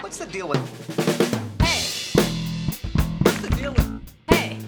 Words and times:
What's 0.00 0.18
the 0.18 0.26
deal 0.26 0.48
with? 0.48 0.60
Hey, 1.62 1.82
What's 3.22 3.40
the 3.40 3.50
deal 3.56 3.72
with? 3.72 3.88
hey. 4.30 4.58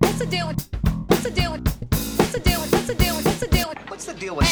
What's 0.00 0.18
the 0.18 0.26
deal 0.26 0.46
with? 0.48 0.68
What's 1.08 1.22
the 1.22 1.30
deal 1.30 1.52
with? 1.52 1.64
What's 2.18 2.32
the 2.32 2.40
deal 2.40 2.60
with? 2.60 2.72
What's 2.72 2.86
the 2.86 2.94
deal 2.94 3.14
with? 3.16 3.24
What's 3.26 3.40
the 3.40 3.46
deal 3.48 3.68
with? 3.68 3.78
What's 3.90 4.04
the 4.06 4.14
deal 4.14 4.36
with? 4.36 4.50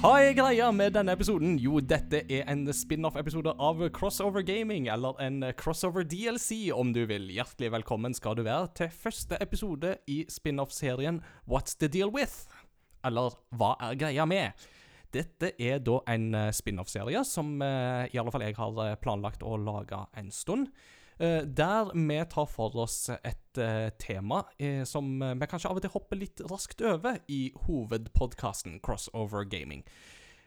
Hva 0.00 0.14
er 0.24 0.32
greia 0.32 0.70
med 0.72 0.94
denne 0.96 1.12
episoden? 1.12 1.58
Jo, 1.60 1.80
dette 1.84 2.22
er 2.32 2.46
en 2.48 2.62
spin-off-episode 2.72 3.52
av 3.60 3.82
Crossover 3.92 4.40
Gaming, 4.48 4.86
eller 4.88 5.18
en 5.20 5.42
Crossover 5.60 6.06
DLC, 6.08 6.70
om 6.72 6.94
du 6.96 7.02
vil. 7.10 7.28
Hjertelig 7.36 7.68
velkommen 7.74 8.14
skal 8.16 8.38
du 8.38 8.42
være 8.46 8.70
til 8.80 8.88
første 9.02 9.36
episode 9.44 9.96
i 10.08 10.22
spin-off-serien 10.32 11.20
What's 11.44 11.76
the 11.76 11.88
deal 11.92 12.08
with? 12.14 12.46
Eller 13.04 13.36
Hva 13.52 13.74
er 13.90 13.98
greia 14.00 14.24
med? 14.24 14.56
Dette 15.14 15.52
er 15.58 15.82
da 15.82 15.98
en 16.12 16.30
eh, 16.38 16.52
spin-off-serie 16.54 17.22
som 17.26 17.58
eh, 17.64 18.06
i 18.12 18.20
alle 18.20 18.32
fall 18.34 18.46
jeg 18.46 18.56
har 18.58 18.80
eh, 18.84 18.96
planlagt 19.02 19.42
å 19.42 19.58
lage 19.60 20.04
en 20.18 20.32
stund. 20.34 20.72
Der 21.20 21.90
vi 21.92 22.16
tar 22.32 22.46
for 22.48 22.72
oss 22.80 23.10
et 23.12 23.58
tema 24.00 24.38
som 24.88 25.10
vi 25.20 25.48
kanskje 25.50 25.68
av 25.68 25.76
og 25.76 25.84
til 25.84 25.92
hopper 25.92 26.16
litt 26.16 26.40
raskt 26.48 26.80
over 26.80 27.18
i 27.28 27.50
hovedpodkasten 27.66 28.78
Crossover 28.80 29.44
Gaming. 29.44 29.82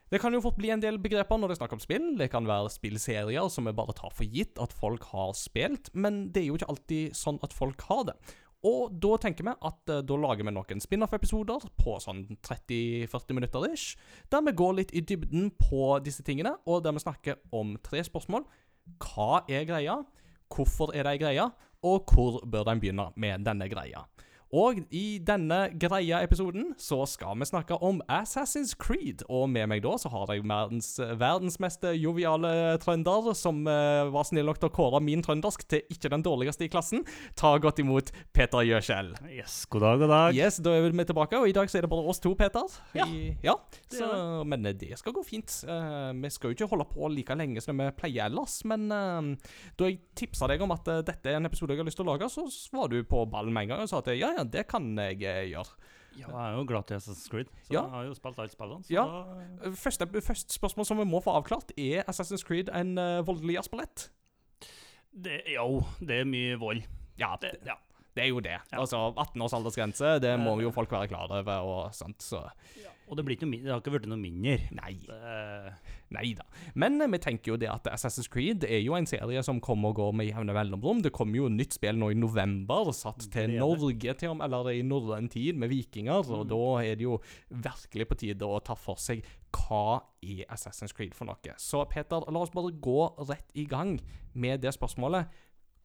Det 0.10 0.18
kan 0.22 0.34
jo 0.34 0.42
fort 0.42 0.58
bli 0.58 0.72
en 0.74 0.82
del 0.82 0.98
begreper 0.98 1.38
når 1.38 1.52
det 1.52 1.56
er 1.56 1.60
snakk 1.62 1.76
om 1.78 1.84
spill. 1.84 2.08
Det 2.18 2.32
kan 2.34 2.50
være 2.50 2.74
spillserier 2.74 3.54
som 3.54 3.70
vi 3.70 3.76
bare 3.78 3.94
tar 4.00 4.18
for 4.18 4.26
gitt 4.26 4.58
at 4.66 4.74
folk 4.74 5.06
har 5.12 5.38
spilt, 5.38 5.94
men 5.94 6.24
det 6.34 6.42
er 6.42 6.50
jo 6.50 6.58
ikke 6.58 6.72
alltid 6.74 7.22
sånn 7.22 7.38
at 7.46 7.54
folk 7.54 7.86
har 7.92 8.08
det. 8.10 8.18
Og 8.64 8.94
da 9.04 9.18
tenker 9.20 9.44
vi 9.44 9.54
at 9.68 9.92
eh, 9.92 10.04
da 10.08 10.18
lager 10.20 10.48
vi 10.48 10.54
noen 10.56 10.84
spin-off-episoder 10.84 11.66
på 11.80 11.98
sånn 12.04 12.24
30-40 12.48 13.36
minutter 13.36 13.68
ish, 13.68 13.98
der 14.32 14.46
vi 14.46 14.56
går 14.56 14.78
litt 14.80 14.94
i 14.96 15.04
dybden 15.04 15.52
på 15.60 15.98
disse 16.06 16.24
tingene, 16.24 16.56
og 16.64 16.86
der 16.86 16.96
vi 16.96 17.04
snakker 17.04 17.42
om 17.56 17.76
tre 17.84 18.06
spørsmål. 18.08 18.48
Hva 19.04 19.44
er 19.52 19.68
greia? 19.68 20.00
Hvorfor 20.54 20.96
er 20.96 21.08
det 21.08 21.18
ei 21.18 21.24
greie? 21.26 21.50
Og 21.84 22.08
hvor 22.08 22.40
bør 22.48 22.72
en 22.72 22.80
begynne 22.80 23.10
med 23.20 23.44
denne 23.44 23.68
greia? 23.72 24.06
Og 24.54 24.84
i 24.94 25.18
denne 25.26 25.72
greia-episoden 25.82 26.76
så 26.78 27.00
skal 27.10 27.40
vi 27.42 27.48
snakke 27.50 27.74
om 27.82 28.04
Assassin's 28.06 28.76
Creed. 28.78 29.24
Og 29.26 29.48
med 29.50 29.66
meg 29.72 29.82
da 29.82 29.96
så 29.98 30.12
har 30.14 30.30
jeg 30.30 30.44
verdens, 30.46 30.92
verdens 31.18 31.58
mest 31.64 31.82
joviale 31.98 32.52
trønder, 32.84 33.32
som 33.38 33.64
uh, 33.66 34.12
var 34.14 34.28
snill 34.30 34.46
nok 34.46 34.62
til 34.62 34.70
å 34.70 34.76
kåre 34.76 35.02
min 35.02 35.26
trøndersk 35.26 35.66
til 35.74 35.82
ikke 35.90 36.12
den 36.14 36.26
dårligste 36.26 36.68
i 36.68 36.70
klassen. 36.70 37.02
Ta 37.40 37.56
godt 37.58 37.82
imot 37.82 38.12
Peter 38.36 38.62
Gjøskjell. 38.62 39.16
Yes, 39.34 39.64
god 39.74 39.88
dag, 39.88 40.04
god 40.04 40.14
dag. 40.14 40.38
Yes, 40.38 40.62
da 40.62 40.76
er 40.78 40.86
vi 40.86 41.08
tilbake, 41.10 41.42
og 41.42 41.50
i 41.50 41.58
dag 41.58 41.74
så 41.74 41.82
er 41.82 41.88
det 41.88 41.92
bare 41.96 42.14
oss 42.14 42.22
to, 42.22 42.36
Peter. 42.38 42.78
Ja, 42.94 43.10
I, 43.10 43.34
ja 43.42 43.58
så, 43.90 44.12
men 44.46 44.70
eh, 44.70 44.78
det 44.78 45.02
skal 45.02 45.18
gå 45.18 45.26
fint. 45.26 45.50
Uh, 45.66 46.14
vi 46.14 46.30
skal 46.30 46.52
jo 46.52 46.60
ikke 46.60 46.70
holde 46.76 46.90
på 46.94 47.10
like 47.10 47.40
lenge 47.42 47.66
som 47.66 47.82
vi 47.82 47.90
pleier 47.98 48.30
ellers, 48.30 48.60
men 48.70 48.86
uh, 48.94 49.58
da 49.82 49.90
jeg 49.90 50.04
tipsa 50.14 50.52
deg 50.54 50.62
om 50.62 50.78
at 50.78 50.94
dette 51.10 51.34
er 51.34 51.42
en 51.42 51.50
episode 51.50 51.74
jeg 51.74 51.82
har 51.82 51.90
lyst 51.90 51.98
til 51.98 52.06
å 52.06 52.14
lage, 52.14 52.30
så 52.30 52.46
var 52.78 52.94
du 52.94 53.02
på 53.02 53.26
ballen 53.34 53.56
med 53.56 53.66
en 53.66 53.74
gang 53.74 53.86
og 53.88 53.90
sa 53.90 54.04
at 54.04 54.14
ja, 54.14 54.30
ja, 54.38 54.43
det 54.44 54.68
kan 54.68 54.92
jeg 54.98 55.22
eh, 55.24 55.50
gjøre. 55.52 55.80
Ja, 56.14 56.28
jeg 56.30 56.52
er 56.54 56.58
jo 56.60 56.66
glad 56.70 56.86
til 56.86 56.96
Assassin's 57.00 57.30
Creed, 57.32 57.48
så 57.66 57.74
Ja. 57.74 57.82
jeg 57.82 57.90
har 57.90 58.04
jo 58.06 58.14
spilt 58.14 58.38
alle 58.40 58.52
spillene. 58.54 58.84
Ja. 58.94 59.04
da 59.64 59.72
Første, 59.74 60.06
første 60.22 60.54
spørsmål 60.54 60.86
som 60.86 61.00
vi 61.02 61.06
må 61.10 61.22
få 61.26 61.34
avklart, 61.40 61.72
er 61.78 62.04
Assassin's 62.08 62.44
Creed 62.46 62.70
en 62.70 62.98
uh, 63.02 63.24
voldelig 63.26 63.56
jazzballett? 63.58 64.10
det, 65.14 65.42
Jo, 65.56 65.82
det 66.00 66.20
er 66.22 66.26
mye 66.30 66.56
vold. 66.62 66.84
Ja, 67.18 67.36
Det, 67.42 67.52
det, 67.52 67.68
ja. 67.68 67.76
det 68.16 68.24
er 68.24 68.30
jo 68.30 68.40
det. 68.46 68.60
Ja. 68.72 68.80
Altså, 68.80 68.98
18 69.18 69.42
års 69.42 69.54
aldersgrense, 69.54 70.20
det 70.22 70.36
må 70.40 70.56
jo 70.62 70.72
folk 70.72 70.92
være 70.92 71.08
klar 71.08 71.30
over 71.32 71.60
og 71.66 71.94
sånt, 71.94 72.22
så 72.22 72.44
Og 73.10 73.18
det, 73.18 73.26
noe, 73.28 73.58
det 73.64 73.70
har 73.72 73.82
ikke 73.82 73.92
blitt 73.98 74.08
noe 74.10 74.18
mindre. 74.20 74.56
Nei. 74.78 74.94
Det, 75.04 75.74
Nei 76.14 76.30
da. 76.38 76.46
Men 76.80 77.02
eh, 77.02 77.10
vi 77.12 77.20
tenker 77.24 77.54
jo 77.54 77.58
det 77.60 77.70
at 77.72 77.88
Assassin's 77.92 78.30
Creed 78.32 78.64
er 78.68 78.80
jo 78.84 78.96
en 78.98 79.08
serie 79.10 79.42
som 79.46 79.60
kommer 79.64 79.90
og 79.92 79.98
går 80.00 80.14
med 80.20 80.30
jevne 80.30 80.54
mellomrom. 80.56 81.02
Det 81.04 81.12
kommer 81.16 81.42
jo 81.42 81.50
nytt 81.52 81.74
spill 81.78 81.98
nå 82.00 82.12
i 82.14 82.18
november, 82.18 82.92
satt 82.96 83.26
til 83.34 83.48
er 83.48 83.54
det. 83.56 83.60
Norge, 83.62 84.14
til, 84.22 84.34
om, 84.34 84.44
eller 84.46 84.70
i 84.74 84.82
norrøn 84.86 85.30
tid, 85.34 85.58
med 85.58 85.70
vikinger. 85.74 86.22
Og 86.24 86.44
Mm. 86.46 86.50
da 86.54 86.62
er 86.84 86.96
det 86.96 87.04
jo 87.08 87.20
virkelig 87.50 88.08
på 88.08 88.16
tide 88.24 88.46
å 88.46 88.62
ta 88.64 88.76
for 88.76 88.96
seg 89.02 89.24
hva 89.54 90.02
er 90.24 90.46
Assassin's 90.54 90.94
Creed 90.96 91.14
for 91.14 91.26
noe. 91.30 91.58
Så 91.58 91.84
Peter, 91.90 92.24
la 92.32 92.40
oss 92.40 92.50
bare 92.54 92.72
gå 92.72 93.00
rett 93.30 93.52
i 93.56 93.66
gang 93.66 94.00
med 94.34 94.62
det 94.62 94.74
spørsmålet. 94.74 95.28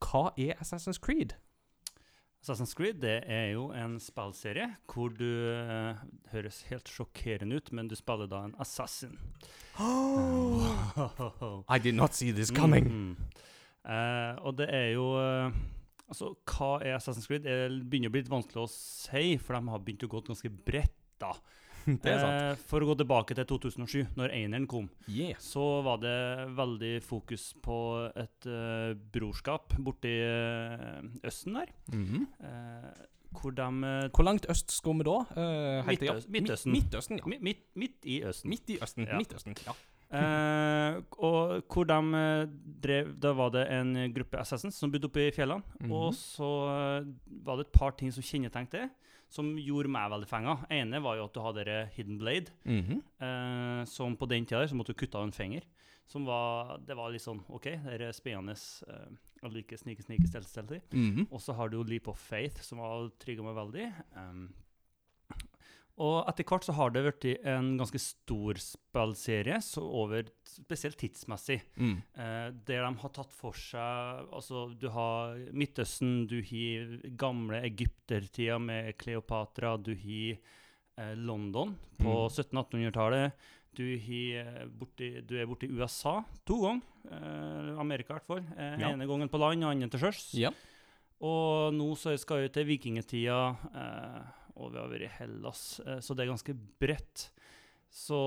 Hva 0.00 0.30
er 0.38 0.54
Assassin's 0.62 1.00
Creed? 1.00 1.34
Assassin's 2.48 2.72
Creed 2.72 3.02
det 3.02 3.18
er 3.28 3.50
jo 3.52 3.66
en 3.76 3.98
spillserie 4.00 4.70
hvor 4.88 5.12
du 5.12 5.26
uh, 5.52 5.98
høres 6.32 6.62
helt 6.70 6.88
sjokkerende 6.88 7.58
ut, 7.60 7.68
men 7.76 7.90
du 7.90 7.96
spiller 7.98 8.30
da 8.30 8.46
en 8.46 8.54
assassin. 8.62 9.18
I 11.68 11.78
did 11.78 11.92
not 11.92 12.16
see 12.16 12.32
this 12.32 12.50
coming. 12.50 12.88
Mhm. 12.88 13.16
uh, 13.84 14.40
og 14.48 14.56
det 14.58 14.70
er 14.72 14.94
jo 14.96 15.10
uh, 15.20 15.52
Altså, 16.08 16.30
hva 16.48 16.78
er 16.80 16.94
Assassin's 16.96 17.26
Creed? 17.28 17.44
Det 17.44 17.84
begynner 17.84 18.08
å 18.08 18.12
bli 18.14 18.22
litt 18.22 18.32
vanskelig 18.32 18.62
å 18.62 18.70
si, 18.72 19.36
for 19.36 19.58
de 19.58 19.68
har 19.68 19.82
begynt 19.84 20.06
å 20.06 20.08
gå 20.08 20.22
ganske 20.24 20.48
bredt, 20.48 20.94
da. 21.20 21.34
Det 22.04 22.10
er 22.12 22.18
sant. 22.20 22.42
Eh, 22.42 22.62
for 22.68 22.80
å 22.84 22.88
gå 22.90 22.96
tilbake 23.00 23.34
til 23.38 23.44
2007, 23.48 24.06
når 24.18 24.32
eineren 24.36 24.66
kom, 24.68 24.88
Yeah. 25.08 25.38
så 25.40 25.82
var 25.86 25.98
det 26.02 26.14
veldig 26.56 26.94
fokus 27.02 27.54
på 27.64 27.78
et 28.16 28.46
eh, 28.46 28.94
brorskap 29.14 29.74
borti 29.78 30.12
uh, 30.22 31.00
Østen 31.24 31.54
der. 31.60 31.72
Mhm. 31.92 32.26
eh, 32.42 33.06
hvor 33.38 33.52
de 33.52 33.64
Hvor 34.16 34.24
langt 34.24 34.46
øst 34.48 34.70
skal 34.72 34.94
vi 34.98 35.04
da? 35.04 35.18
Eh, 35.36 35.96
til- 36.00 36.24
Midtøsten. 36.32 36.72
Midtøsten, 36.72 37.18
ja. 37.20 37.24
mi- 37.28 37.42
midt, 37.42 37.64
midt 37.76 38.04
i 38.08 38.22
Østen. 38.24 38.48
Midt 38.50 38.70
i 38.70 38.78
Østen. 38.80 39.06
Ja. 39.06 39.18
Midtøsten, 39.20 39.54
ja. 39.66 39.72
Eh, 40.10 41.02
og 41.20 41.60
hvor 41.68 41.84
de 41.84 41.98
drev 42.80 43.10
Da 43.20 43.34
var 43.36 43.50
det 43.52 43.66
en 43.70 43.90
gruppe 44.14 44.38
assassins 44.40 44.78
som 44.80 44.90
bodde 44.90 45.04
oppe 45.10 45.26
i 45.26 45.30
fjellene. 45.36 45.60
Mhm. 45.82 45.92
Og 45.92 46.14
så 46.16 46.48
var 47.44 47.56
det 47.60 47.66
et 47.66 47.72
par 47.76 47.90
ting 47.92 48.10
som 48.10 48.22
kjennetegnet 48.24 48.70
det, 48.70 48.86
som 49.28 49.56
gjorde 49.58 49.88
meg 49.92 50.10
veldig 50.10 50.28
fenga. 50.28 50.54
ene 50.70 51.00
var 51.02 51.16
jo 51.16 51.24
at 51.24 51.34
du 51.34 51.40
hadde 51.40 51.64
hidden 51.96 52.18
blade, 52.18 52.50
Mhm. 52.64 53.02
eh, 53.20 53.84
som 53.84 54.16
på 54.16 54.26
den 54.28 54.46
tida 54.46 54.66
så 54.66 54.74
måtte 54.74 54.94
du 54.94 54.94
kutte 54.94 55.16
av 55.16 55.24
en 55.24 55.32
finger. 55.32 55.62
Som 56.06 56.24
var 56.24 56.78
Det 56.78 56.96
var 56.96 57.10
litt 57.10 57.20
sånn 57.22 57.42
OK, 57.50 57.64
det 57.64 58.00
er 58.00 58.12
spennende. 58.12 58.56
Eh, 58.88 59.08
jeg 59.42 59.52
liker 59.52 59.76
snike, 59.76 60.02
snike, 60.02 60.26
stelte, 60.26 60.48
stelte. 60.48 60.80
-hmm. 60.90 61.26
Og 61.30 61.40
så 61.40 61.54
har 61.54 61.68
du 61.68 61.82
Leap 61.84 62.08
of 62.08 62.18
Faith, 62.18 62.62
som 62.62 62.78
har 62.78 63.10
trigga 63.20 63.42
meg 63.42 63.54
veldig. 63.54 63.94
Um, 64.16 64.52
og 65.98 66.28
etter 66.30 66.44
hvert 66.46 66.64
så 66.64 66.72
har 66.78 66.90
det 66.94 67.02
blitt 67.04 67.44
en 67.44 67.72
ganske 67.80 67.98
stor 67.98 68.54
spillserie, 68.62 69.58
over 69.82 70.28
spesielt 70.46 70.96
tidsmessig. 71.00 71.60
Mm. 71.76 71.96
Eh, 72.14 72.48
der 72.68 72.84
de 72.86 72.92
har 73.02 73.10
tatt 73.14 73.32
for 73.34 73.52
seg 73.58 74.28
Altså, 74.32 74.68
du 74.78 74.88
har 74.94 75.36
Midtøsten, 75.52 76.26
du 76.30 76.38
har 76.40 76.96
gamle 77.18 77.60
egyptertida 77.66 78.58
med 78.62 78.94
Kleopatra, 78.98 79.76
du 79.76 79.92
har 79.94 80.38
eh, 80.98 81.14
London 81.16 81.76
på 81.98 82.14
Mm. 82.28 82.30
1700-1800-tallet. 82.30 83.32
Du, 83.78 83.84
eh, 83.94 84.64
borti, 84.66 85.20
du 85.26 85.36
er 85.38 85.46
borti 85.46 85.68
USA 85.70 86.24
to 86.46 86.56
ganger. 86.62 86.82
Eh, 87.10 87.78
Amerika, 87.78 88.14
i 88.14 88.18
hvert 88.18 88.26
fall. 88.26 88.44
Eh, 88.56 88.78
Ja. 88.80 88.90
ene 88.92 89.06
gangen 89.06 89.28
på 89.28 89.38
land, 89.38 89.62
andre 89.64 89.88
til 89.88 90.00
sjøs. 90.00 90.34
Ja. 90.34 90.50
Og 91.20 91.72
nå 91.74 91.86
så 91.98 92.16
skal 92.18 92.42
vi 92.44 92.48
til 92.54 92.64
vikingtida, 92.66 93.56
eh, 93.74 94.22
og 94.58 94.72
vi 94.74 94.80
har 94.82 94.90
vært 94.92 95.06
i 95.08 95.12
Hellas, 95.18 95.62
eh, 95.86 96.00
så 96.04 96.14
det 96.18 96.26
er 96.26 96.32
ganske 96.34 96.56
bredt. 96.82 97.28
Så 97.90 98.18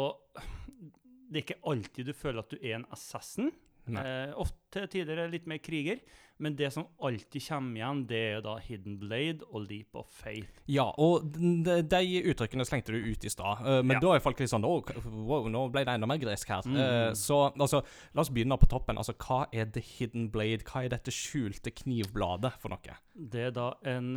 det 1.31 1.41
er 1.41 1.45
ikke 1.45 1.61
alltid 1.71 2.07
du 2.09 2.15
føler 2.17 2.39
at 2.43 2.49
du 2.55 2.57
er 2.61 2.79
en 2.79 2.87
assassin. 2.91 3.51
Eh, 3.91 4.31
ofte 4.37 4.83
er 4.85 5.07
det 5.09 5.23
litt 5.33 5.47
mer 5.49 5.57
kriger, 5.59 5.97
men 6.41 6.53
det 6.55 6.67
som 6.73 6.85
alltid 7.01 7.41
kommer 7.47 7.79
igjen, 7.79 8.01
det 8.07 8.19
er 8.37 8.43
da 8.45 8.53
Hidden 8.61 8.99
Blade 9.01 9.43
og 9.49 9.65
Leap 9.67 9.97
of 9.97 10.07
Faith. 10.21 10.61
Ja, 10.69 10.85
og 11.01 11.31
de 11.33 12.21
uttrykkene 12.31 12.65
slengte 12.69 12.93
du 12.93 12.99
ut 13.09 13.25
i 13.25 13.29
stad. 13.33 13.65
eh, 13.65 13.81
men 13.81 13.95
Ja. 13.97 13.99
da 13.99 14.13
er 14.15 14.19
folk 14.23 14.39
litt 14.39 14.49
sånn 14.53 14.63
«Åh, 14.63 14.83
Wow, 15.25 15.49
nå 15.49 15.71
ble 15.73 15.83
det 15.83 15.95
enda 15.95 16.07
mer 16.07 16.17
gresk 16.21 16.47
her. 16.47 16.61
Mm. 16.61 16.77
Eh, 16.77 17.11
så 17.13 17.51
altså, 17.57 17.83
la 18.13 18.21
oss 18.21 18.29
begynne 18.29 18.57
på 18.61 18.69
toppen. 18.69 18.97
Altså, 18.97 19.13
Hva 19.17 19.47
er 19.51 19.65
The 19.65 19.81
Hidden 19.81 20.29
Blade? 20.31 20.63
Hva 20.63 20.85
er 20.85 20.89
dette 20.89 21.11
skjulte 21.11 21.73
knivbladet 21.73 22.53
for 22.61 22.69
noe? 22.69 22.97
Det 23.15 23.47
er 23.47 23.51
da 23.51 23.73
en 23.83 24.15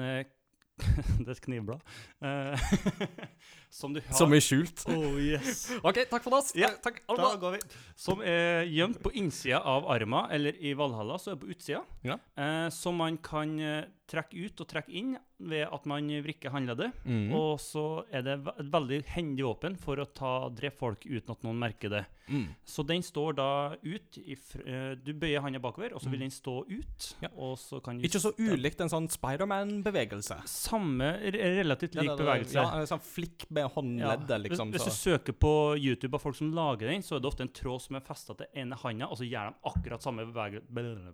eh, 0.80 1.18
Det 1.26 1.28
et 1.36 1.40
knivblad. 1.40 1.80
Som 3.74 3.94
du 3.94 3.98
har 4.00 4.14
Som 4.14 4.30
er 4.36 4.42
skjult. 4.44 4.84
Oh, 4.94 5.16
yes. 5.18 5.66
OK, 5.82 6.04
takk 6.10 6.22
for 6.22 6.38
oss. 6.38 6.52
Ja, 6.54 6.68
Eh, 6.70 6.78
takk. 6.84 7.02
Da 7.10 7.34
går 7.40 7.56
vi. 7.56 7.60
Som 7.98 8.22
er 8.22 8.62
gjemt 8.70 9.00
på 9.02 9.10
innsida 9.18 9.58
av 9.66 9.88
arma, 9.90 10.28
eller 10.30 10.54
i 10.62 10.74
Valhalla, 10.78 11.18
så 11.18 11.32
er 11.32 11.34
det 11.36 11.42
på 11.42 11.50
utsida. 11.54 11.82
Ja. 12.06 12.18
Eh, 12.38 12.68
som 12.74 12.96
man 13.02 13.18
kan 13.18 13.58
eh, 13.58 13.84
trekke 14.10 14.36
ut 14.46 14.60
og 14.62 14.68
trekke 14.68 14.92
inn 14.94 15.14
ved 15.44 15.64
at 15.66 15.86
man 15.88 16.06
vrikker 16.24 16.52
håndleddet. 16.54 16.92
Mm. 17.08 17.32
Og 17.34 17.58
så 17.60 18.04
er 18.14 18.22
det 18.26 18.36
et 18.38 18.70
veldig 18.72 19.00
hendig 19.14 19.46
våpen 19.46 19.78
for 19.80 19.98
å 19.98 20.06
ta 20.06 20.32
drepe 20.54 20.78
folk 20.78 21.06
uten 21.08 21.34
at 21.34 21.42
noen 21.46 21.58
merker 21.58 21.90
det. 21.92 22.04
Mm. 22.28 22.46
Så 22.68 22.84
den 22.86 23.02
står 23.04 23.34
da 23.36 23.48
ut 23.82 24.18
i 24.22 24.36
fr 24.38 24.62
eh, 24.64 24.92
Du 24.96 25.10
bøyer 25.12 25.42
hånda 25.44 25.60
bakover, 25.60 25.92
og 25.96 26.00
så 26.00 26.12
vil 26.12 26.22
den 26.24 26.32
stå 26.32 26.60
ut. 26.68 27.08
Mm. 27.18 27.26
Ja. 27.26 27.50
Så 27.60 27.80
kan 27.84 27.98
Ikke 28.06 28.22
så 28.22 28.32
ulikt 28.38 28.80
en 28.84 28.92
sånn 28.92 29.10
Spiderman-bevegelse. 29.12 30.38
Samme 30.48 31.10
relativt 31.34 31.98
lik 31.98 32.14
bevegelse. 32.14 32.56
Ja, 32.60 32.70
en 32.80 32.88
sånn 32.88 33.02
flikkbevegelse. 33.02 33.63
med 33.63 33.63
håndleddet, 33.72 34.40
liksom. 34.44 34.70
Hvis, 34.72 34.84
hvis 34.84 34.94
du 34.94 35.10
søker 35.10 35.32
på 35.32 35.52
YouTube 35.78 36.14
av 36.14 36.20
folk 36.20 36.36
som 36.36 36.52
lager 36.54 36.88
den, 36.90 37.02
så 37.02 37.16
er 37.16 37.20
det 37.24 37.30
ofte 37.30 37.42
en 37.46 37.52
tråd 37.54 37.80
som 37.80 37.96
er 37.96 38.00
festa 38.06 38.34
til 38.38 38.46
ene 38.54 38.76
handa, 38.76 39.06
og 39.08 39.16
så 39.20 39.24
gjør 39.28 39.50
de 39.52 39.70
akkurat 39.72 40.02
samme 40.02 40.26
bevege, 40.28 40.60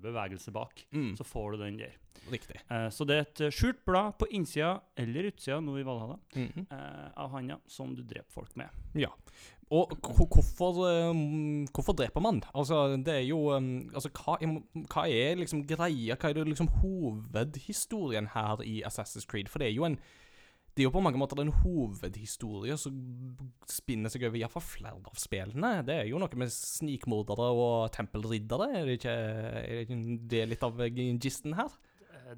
bevegelse 0.02 0.50
bak. 0.52 0.84
Mm, 0.92 1.16
Så 1.16 1.24
får 1.24 1.52
du 1.52 1.58
den 1.64 1.78
der. 1.78 1.94
riktig. 2.30 2.56
Eh, 2.70 2.88
så 2.90 3.04
det 3.06 3.16
er 3.16 3.20
et 3.20 3.40
eh, 3.40 3.50
skjult 3.50 3.84
blad 3.86 4.18
på 4.18 4.26
innsida 4.30 4.80
eller 4.96 5.30
utsida, 5.30 5.60
nå 5.60 5.78
i 5.80 5.82
Valhalla, 5.86 6.18
Mhm. 6.36 6.66
eh, 6.70 7.08
av 7.16 7.30
handa 7.30 7.58
som 7.66 7.94
du 7.94 8.02
dreper 8.02 8.30
folk 8.30 8.56
med. 8.56 8.68
Ja. 8.94 9.08
Og 9.72 9.88
hvorfor, 10.02 11.10
um, 11.10 11.64
hvorfor 11.66 11.94
dreper 11.94 12.20
man? 12.20 12.40
Altså, 12.52 12.96
det 13.04 13.14
er 13.14 13.20
jo 13.28 13.52
um, 13.54 13.88
Altså, 13.94 14.08
hva 14.10 14.34
er, 14.42 14.62
hva 14.90 15.04
er 15.08 15.36
liksom 15.36 15.64
greia? 15.64 16.16
Hva 16.16 16.30
er 16.30 16.34
det 16.34 16.48
liksom 16.48 16.66
hovedhistorien 16.82 18.26
her 18.34 18.60
i 18.66 18.82
Assassin's 18.86 19.26
Creed? 19.26 19.48
For 19.48 19.58
det 19.62 19.68
er 19.68 19.76
jo 19.76 19.84
en 19.86 19.98
det 20.74 20.84
er 20.84 20.86
jo 20.86 20.92
på 20.94 21.02
mange 21.02 21.18
måter 21.18 21.40
en 21.42 21.52
hovedhistorie 21.64 22.76
som 22.78 22.94
spinner 23.68 24.12
seg 24.12 24.24
over 24.28 24.38
iallfall 24.38 24.62
flere 24.64 24.96
av 25.10 25.18
spillene. 25.18 25.72
Det 25.86 25.96
er 25.98 26.08
jo 26.10 26.20
noe 26.22 26.38
med 26.40 26.52
snikmordere 26.54 27.48
og 27.50 27.90
tempelriddere. 27.96 28.70
Er 28.78 28.86
det 28.88 28.98
ikke 29.00 29.14
er 29.14 29.84
det, 29.90 30.00
det 30.30 30.44
litt 30.52 30.66
av 30.66 30.78
gisten 31.20 31.58
her? 31.58 31.74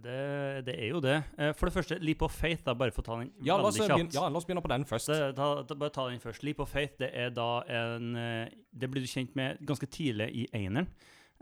Det, 0.01 0.65
det 0.65 0.75
er 0.81 0.89
jo 0.89 1.01
det. 1.05 1.19
Eh, 1.37 1.51
For 1.53 1.69
det 1.69 1.75
første, 1.75 1.99
Leap 2.01 2.23
of 2.25 2.33
Faith, 2.33 2.63
da, 2.65 2.73
bare 2.79 2.95
for 2.95 3.05
å 3.05 3.09
ta 3.11 3.17
den 3.21 3.33
Ja, 3.45 3.59
la 3.61 3.69
oss, 3.69 3.77
begynne, 3.77 4.09
ja, 4.15 4.25
la 4.25 4.41
oss 4.41 4.47
begynne 4.49 4.63
på 4.65 4.71
den 4.73 4.87
først. 4.89 5.11
Det, 5.13 5.35
ta, 5.37 5.49
ta, 5.69 5.77
bare 5.77 5.93
ta 5.93 6.07
den 6.09 6.23
først. 6.23 6.45
Leap 6.47 6.63
of 6.65 6.73
Faith 6.73 6.97
det 7.03 7.11
er 7.13 7.33
da 7.37 7.51
en 7.69 8.15
eh, 8.17 8.55
Det 8.73 8.89
blir 8.89 9.05
du 9.05 9.11
kjent 9.11 9.37
med 9.37 9.61
ganske 9.69 9.89
tidlig 9.93 10.31
i 10.33 10.47
Eineren. 10.57 10.89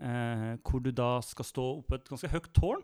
Eh, 0.00 0.48
hvor 0.66 0.82
du 0.82 0.90
da 0.90 1.20
skal 1.22 1.46
stå 1.46 1.66
oppe 1.78 2.00
et 2.00 2.10
ganske 2.10 2.32
høyt 2.32 2.50
tårn. 2.56 2.82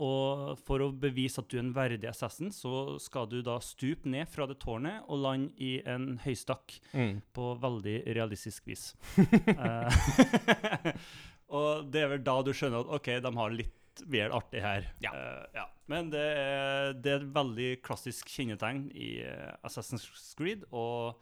Og 0.00 0.54
for 0.64 0.80
å 0.80 0.90
bevise 0.96 1.42
at 1.42 1.50
du 1.52 1.58
er 1.58 1.64
en 1.66 1.74
verdig 1.76 2.08
assassin, 2.08 2.48
så 2.54 2.96
skal 3.02 3.26
du 3.28 3.40
da 3.44 3.58
stupe 3.60 4.08
ned 4.08 4.30
fra 4.32 4.46
det 4.48 4.56
tårnet 4.62 5.04
og 5.12 5.20
lande 5.26 5.52
i 5.60 5.74
en 5.84 6.14
høystakk 6.24 6.78
Mm. 6.94 7.20
på 7.36 7.50
veldig 7.60 7.98
realistisk 8.16 8.66
vis. 8.70 8.94
uh, 9.18 9.90
og 11.56 11.90
det 11.92 12.04
er 12.04 12.14
vel 12.14 12.24
da 12.24 12.38
du 12.46 12.52
skjønner 12.56 12.80
at 12.86 12.96
OK, 12.96 13.10
de 13.20 13.34
har 13.36 13.54
litt 13.54 14.02
vel 14.08 14.32
artig 14.32 14.62
her. 14.64 14.88
Ja. 15.04 15.12
Uh, 15.12 15.44
ja. 15.58 15.66
Men 15.90 16.08
det 16.12 16.22
er, 16.22 16.92
det 16.94 17.12
er 17.12 17.20
et 17.24 17.32
veldig 17.34 17.70
klassisk 17.84 18.28
kjennetegn 18.30 18.84
i 18.94 19.08
eh, 19.26 19.48
Assassin's 19.66 20.04
Creed, 20.38 20.62
og 20.70 21.18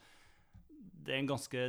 det 0.69 1.15
er 1.15 1.23
en 1.23 1.31
ganske 1.31 1.63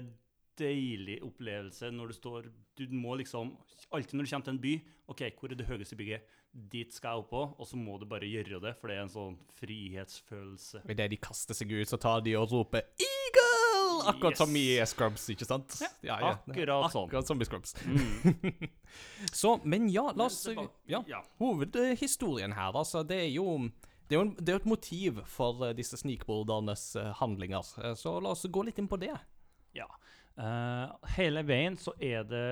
deilig 0.60 1.22
opplevelse 1.24 1.88
når 1.96 2.12
du 2.12 2.16
står 2.18 2.50
Du 2.76 2.82
må 2.92 3.14
liksom 3.16 3.54
Alltid 3.96 4.18
når 4.20 4.28
du 4.28 4.32
kommer 4.34 4.46
til 4.50 4.54
en 4.58 4.60
by 4.66 4.74
OK, 5.14 5.22
hvor 5.40 5.54
er 5.54 5.56
det 5.62 5.70
høyeste 5.70 5.96
bygget? 5.96 6.28
Dit 6.52 6.96
skal 6.96 7.14
jeg 7.14 7.26
oppå, 7.26 7.44
og 7.62 7.68
så 7.68 7.78
må 7.78 8.00
du 8.02 8.08
bare 8.10 8.26
gjøre 8.26 8.58
det, 8.64 8.74
for 8.80 8.90
det 8.90 8.98
er 8.98 9.04
en 9.06 9.12
sånn 9.14 9.36
frihetsfølelse. 9.60 10.82
Og 10.82 10.94
Idet 10.96 11.12
de 11.14 11.20
kaster 11.22 11.58
seg 11.58 11.72
ut, 11.76 11.90
så 11.90 12.00
tar 12.02 12.24
de 12.26 12.34
og 12.40 12.50
roper 12.52 12.88
'Eagle!' 12.98 14.10
Akkurat 14.10 14.38
som 14.38 14.56
i 14.56 14.80
Scrubs, 14.88 15.28
ikke 15.30 15.46
sant? 15.46 15.76
Ja, 16.06 16.18
akkurat 16.32 16.90
sånn. 16.94 17.10
Akkurat 17.10 17.28
som 17.28 17.42
i 17.42 17.46
Scrubs. 17.46 17.76
Mm. 17.86 18.70
Så, 19.42 19.60
men 19.64 19.90
ja, 19.94 20.08
la 20.16 20.26
oss 20.26 20.48
Ja, 20.90 21.04
ja. 21.06 21.22
hovedhistorien 21.38 22.56
her, 22.58 22.74
altså, 22.74 23.04
det 23.04 23.20
er 23.28 23.32
jo 23.34 23.70
det 24.10 24.16
er 24.16 24.24
jo, 24.24 24.26
en, 24.26 24.32
det 24.40 24.54
er 24.54 24.58
et 24.58 24.66
motiv 24.66 25.20
for 25.30 25.68
eh, 25.68 25.76
disse 25.78 26.00
snikbordernes 26.02 26.96
eh, 26.98 27.12
handlinger, 27.20 27.62
Eh, 27.84 27.94
så 27.94 28.16
la 28.18 28.32
oss 28.34 28.48
gå 28.50 28.64
litt 28.66 28.80
inn 28.82 28.90
på 28.90 28.98
det. 28.98 29.14
Ja. 29.78 29.86
Uh, 30.40 30.90
hele 31.18 31.44
veien 31.46 31.76
så 31.78 31.94
er 32.02 32.24
det 32.26 32.46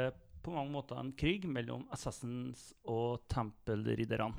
på 0.44 0.54
mange 0.56 0.74
måter 0.74 1.00
en 1.00 1.12
krig 1.18 1.48
mellom 1.50 1.86
assassins 1.94 2.72
og 2.88 3.24
tempelridderne. 3.32 4.34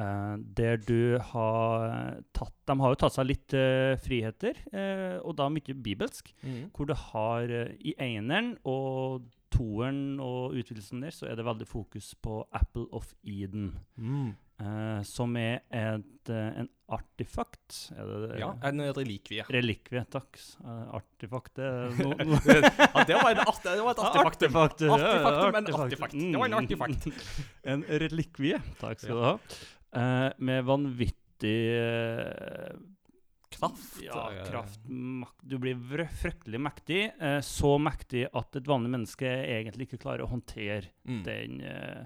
Eh, 0.00 0.36
der 0.56 0.78
du 0.86 1.18
har 1.32 2.20
tatt 2.36 2.54
De 2.70 2.76
har 2.78 2.92
jo 2.92 2.98
tatt 3.02 3.16
seg 3.16 3.26
litt 3.26 3.54
uh, 3.58 3.98
friheter, 3.98 4.54
uh, 4.70 5.18
og 5.26 5.34
da 5.40 5.48
mye 5.50 5.74
bibelsk. 5.74 6.30
Hvor 6.76 6.86
du 6.86 6.94
har 6.94 7.50
i 7.74 7.96
eneren 7.98 8.54
og 8.62 9.26
toeren 9.50 10.20
og 10.22 10.54
utvidelsen 10.54 11.02
der, 11.02 11.14
så 11.14 11.26
er 11.26 11.34
det 11.34 11.48
veldig 11.48 11.66
fokus 11.66 12.12
på 12.22 12.44
Apple 12.54 12.86
of 12.94 13.10
Eden. 13.26 13.72
Mm. 13.96 14.36
Eh, 14.60 15.00
som 15.08 15.36
er 15.40 15.62
et, 15.70 16.28
eh, 16.30 16.60
en 16.62 16.68
artifakt. 16.90 17.76
Er 17.94 18.06
det 18.10 18.18
det? 18.28 18.38
Ja, 18.42 18.50
en 18.66 18.80
relikvie. 18.96 19.44
Relikvie, 19.48 20.02
takk. 20.10 20.38
Uh, 20.64 20.88
artifakt 20.98 21.54
det 21.60 21.68
no, 22.00 22.10
no. 22.26 22.38
Ja, 22.44 23.04
det 23.06 23.14
var, 23.20 23.30
en 23.30 23.42
art, 23.44 23.60
det 23.62 23.76
var 23.84 23.92
et 23.94 24.04
artig 24.04 24.24
faktum. 24.26 24.56
Artefakt, 24.58 24.80
ja, 24.90 25.20
artifakt. 25.30 25.84
artifakt. 25.84 26.16
Det 26.18 26.38
var 26.38 26.46
en 26.46 26.56
Mm. 26.56 26.64
artifakt. 26.64 27.10
En 27.74 27.84
relikvie, 27.84 28.58
takk 28.80 28.98
skal 29.04 29.16
du 29.20 29.26
ha. 29.28 29.34
Uh, 29.90 30.30
med 30.38 30.64
vanvittig 30.64 31.58
eh, 31.74 32.72
Kraft. 33.50 33.96
Ja, 34.04 34.28
eh, 34.32 34.44
kraft. 34.50 34.80
makt. 34.88 35.40
du 35.42 35.56
blir 35.58 36.06
fryktelig 36.20 36.60
mektig. 36.62 37.00
eh, 37.20 37.40
så 37.42 37.72
mektig 37.82 38.26
at 38.32 38.56
et 38.56 38.66
vanlig 38.70 38.90
menneske 38.94 39.26
egentlig 39.26 39.88
ikke 39.88 39.98
klarer 40.04 40.22
å 40.26 40.30
håndtere 40.30 40.90
Mm. 41.06 41.22
den 41.26 41.60
uh, 41.64 42.04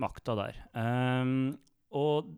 makta 0.00 0.36
der. 0.38 0.60
Um, 0.72 1.52
og 1.96 2.32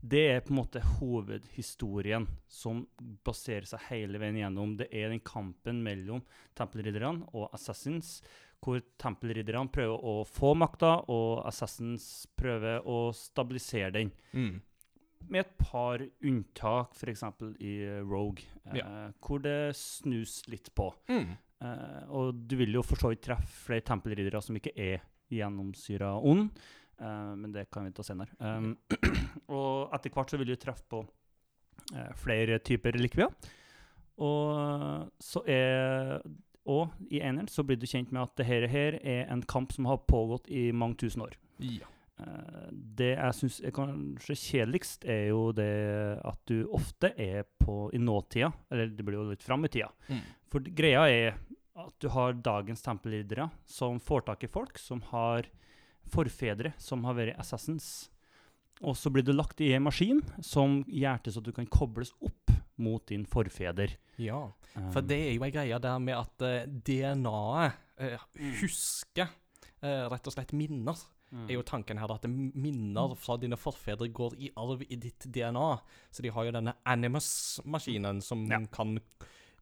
det 0.00 0.20
er 0.30 0.44
på 0.44 0.54
en 0.54 0.60
måte 0.62 0.80
hovedhistorien 0.96 2.24
som 2.48 2.86
baserer 3.26 3.66
seg 3.68 3.82
hele 3.90 4.20
veien 4.20 4.38
gjennom. 4.40 4.76
Det 4.78 4.88
er 4.96 5.12
den 5.12 5.20
kampen 5.24 5.82
mellom 5.84 6.22
tempelridderne 6.56 7.28
og 7.36 7.50
assassins, 7.56 8.18
hvor 8.64 8.80
tempelridderne 9.00 9.72
prøver 9.72 10.00
å 10.00 10.14
få 10.28 10.54
makta, 10.58 10.98
og 11.12 11.44
assassins 11.48 12.26
prøver 12.36 12.84
å 12.88 13.10
stabilisere 13.16 13.92
den. 13.96 14.12
Mm. 14.32 14.58
Med 15.28 15.44
et 15.44 15.54
par 15.60 16.00
unntak, 16.00 16.96
f.eks. 16.96 17.24
i 17.60 17.74
Rogue, 18.00 18.44
Rogue, 18.64 18.80
eh, 18.80 19.06
hvor 19.20 19.44
det 19.44 19.76
snus 19.76 20.40
litt 20.48 20.72
på. 20.76 20.88
Mm. 21.12 21.36
Eh, 21.60 22.02
og 22.08 22.40
du 22.48 22.56
vil 22.60 22.78
jo 22.78 22.84
for 22.84 23.00
så 23.00 23.12
vidt 23.12 23.26
treffe 23.28 23.66
flere 23.66 23.84
tempelriddere 23.84 24.40
som 24.44 24.56
ikke 24.56 24.72
er 24.80 25.04
gjennomsyra 25.30 26.14
ond, 26.26 26.48
eh, 27.00 27.32
men 27.36 27.54
det 27.54 27.68
kan 27.72 27.86
vi 27.86 27.94
ta 27.96 28.04
senere. 28.06 28.34
Um, 28.38 28.74
og 29.56 29.94
etter 29.96 30.14
hvert 30.14 30.32
så 30.32 30.40
vil 30.40 30.52
du 30.52 30.58
treffe 30.60 30.86
på 30.90 31.02
uh, 31.02 32.12
flere 32.20 32.60
typer 32.64 32.96
relikvier. 32.96 33.32
Og 34.20 35.08
så 35.22 35.40
er 35.48 36.18
Og 36.68 36.90
i 37.08 37.22
eneren 37.24 37.48
så 37.48 37.64
blir 37.64 37.78
du 37.80 37.86
kjent 37.88 38.10
med 38.12 38.20
at 38.20 38.34
det 38.36 38.44
her, 38.44 38.66
her 38.68 38.98
er 39.00 39.30
en 39.32 39.40
kamp 39.42 39.72
som 39.72 39.86
har 39.88 40.02
pågått 40.04 40.50
i 40.52 40.68
mange 40.76 41.00
tusen 41.00 41.24
år. 41.24 41.38
Ja. 41.64 41.88
Eh, 42.20 42.68
det 42.70 43.12
jeg 43.14 43.36
syns 43.38 43.60
er 43.64 43.74
kanskje 43.74 44.36
kjedeligst, 44.38 45.06
er 45.08 45.30
jo 45.30 45.50
det 45.56 45.70
at 46.26 46.40
du 46.50 46.64
ofte 46.76 47.12
er 47.16 47.46
på 47.62 47.88
i 47.96 48.00
nåtida, 48.02 48.50
eller 48.70 48.92
det 48.92 49.06
blir 49.06 49.20
jo 49.20 49.28
litt 49.30 49.46
fram 49.46 49.64
i 49.64 49.72
tida. 49.72 49.90
Mm. 50.10 50.20
For 50.52 50.72
greia 50.82 51.06
er 51.08 51.40
at 51.80 51.96
du 52.02 52.10
har 52.12 52.36
dagens 52.36 52.82
tempelriddere 52.84 53.48
som 53.68 54.00
får 54.02 54.26
tak 54.28 54.44
i 54.44 54.52
folk 54.52 54.78
som 54.80 55.00
har 55.12 55.48
forfedre 56.10 56.72
som 56.78 57.04
har 57.08 57.14
vært 57.18 57.38
assassins. 57.40 58.08
Og 58.82 58.96
så 58.96 59.10
blir 59.12 59.22
det 59.26 59.34
lagt 59.36 59.60
i 59.60 59.72
en 59.76 59.84
maskin 59.84 60.22
som 60.40 60.80
gjør 60.88 61.18
til 61.24 61.32
så 61.34 61.42
du 61.44 61.50
kan 61.52 61.66
kobles 61.68 62.12
opp 62.24 62.50
mot 62.80 63.04
din 63.10 63.26
forfeder. 63.28 63.96
ja. 64.18 64.50
Um, 64.76 64.90
For 64.94 65.02
det 65.02 65.16
er 65.18 65.32
jo 65.34 65.42
ei 65.44 65.50
greie 65.50 65.78
der 65.82 65.98
med 65.98 66.14
at 66.16 66.42
eh, 66.46 66.66
DNA-et 66.66 67.72
eh, 67.98 68.18
Mm. 68.38 68.52
husker 68.62 69.28
eh, 69.82 70.04
rett 70.08 70.26
og 70.26 70.32
slett 70.32 70.52
minner. 70.56 70.96
mm. 71.32 71.48
er 71.50 71.54
jo 71.58 71.62
tanken 71.62 71.98
her 71.98 72.10
at 72.14 72.24
minner 72.26 73.14
fra 73.16 73.36
dine 73.36 73.56
forfedre 73.58 74.08
går 74.12 74.34
i 74.38 74.50
arv 74.56 74.80
i 74.88 74.96
ditt 74.96 75.26
DNA. 75.30 75.80
Så 76.10 76.22
de 76.22 76.30
har 76.30 76.44
jo 76.44 76.52
denne 76.52 76.74
Animus-maskinen 76.86 78.22
som 78.22 78.46
Ja. 78.50 78.60
kan 78.72 78.98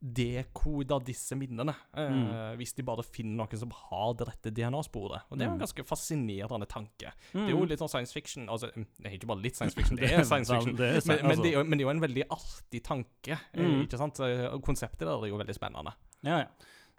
dekode 0.01 0.99
disse 1.05 1.35
minnene. 1.35 1.73
eh, 1.93 2.09
Mm. 2.09 2.57
Hvis 2.57 2.73
de 2.75 2.83
bare 2.83 3.03
finner 3.03 3.35
noen 3.45 3.57
som 3.57 3.69
har 3.71 4.13
det 4.15 4.27
rette 4.27 4.51
DNA-sporet. 4.53 5.21
Og 5.29 5.37
det 5.37 5.41
er 5.45 5.49
jo 5.49 5.53
en 5.53 5.59
Mm. 5.59 5.65
ganske 5.65 5.85
fascinerende 5.85 6.67
tanke. 6.67 7.11
Mm. 7.33 7.45
Det 7.45 7.53
er 7.53 7.57
jo 7.59 7.65
litt 7.65 7.79
sånn 7.79 7.89
science 7.89 8.13
fiction. 8.13 8.47
Altså, 8.49 8.71
mm, 8.75 8.85
det 9.01 9.05
er 9.11 9.17
ikke 9.17 9.27
bare 9.27 9.41
litt 9.41 9.55
science 9.55 9.75
fiction, 9.79 9.95
det 9.97 10.11
er 10.11 10.23
science 10.23 10.49
fiction. 10.49 10.75
det 10.75 10.87
er 10.87 10.93
Men, 10.93 11.01
sci- 11.01 11.21
men, 11.21 11.31
altså. 11.31 11.43
det 11.43 11.53
jo, 11.53 11.63
men 11.63 11.77
det 11.77 11.83
er 11.83 11.87
jo 11.87 11.89
en 11.89 12.01
veldig 12.07 12.23
artig 12.29 12.83
tanke, 12.83 13.39
eh, 13.53 13.59
Mm. 13.59 13.81
ikke 13.87 13.97
sant? 13.97 14.19
Eh, 14.19 14.57
Konseptet 14.59 14.99
der 14.99 15.17
er 15.23 15.27
jo 15.27 15.37
veldig 15.37 15.55
spennende. 15.55 15.93
Ja, 16.23 16.37
ja. 16.39 16.45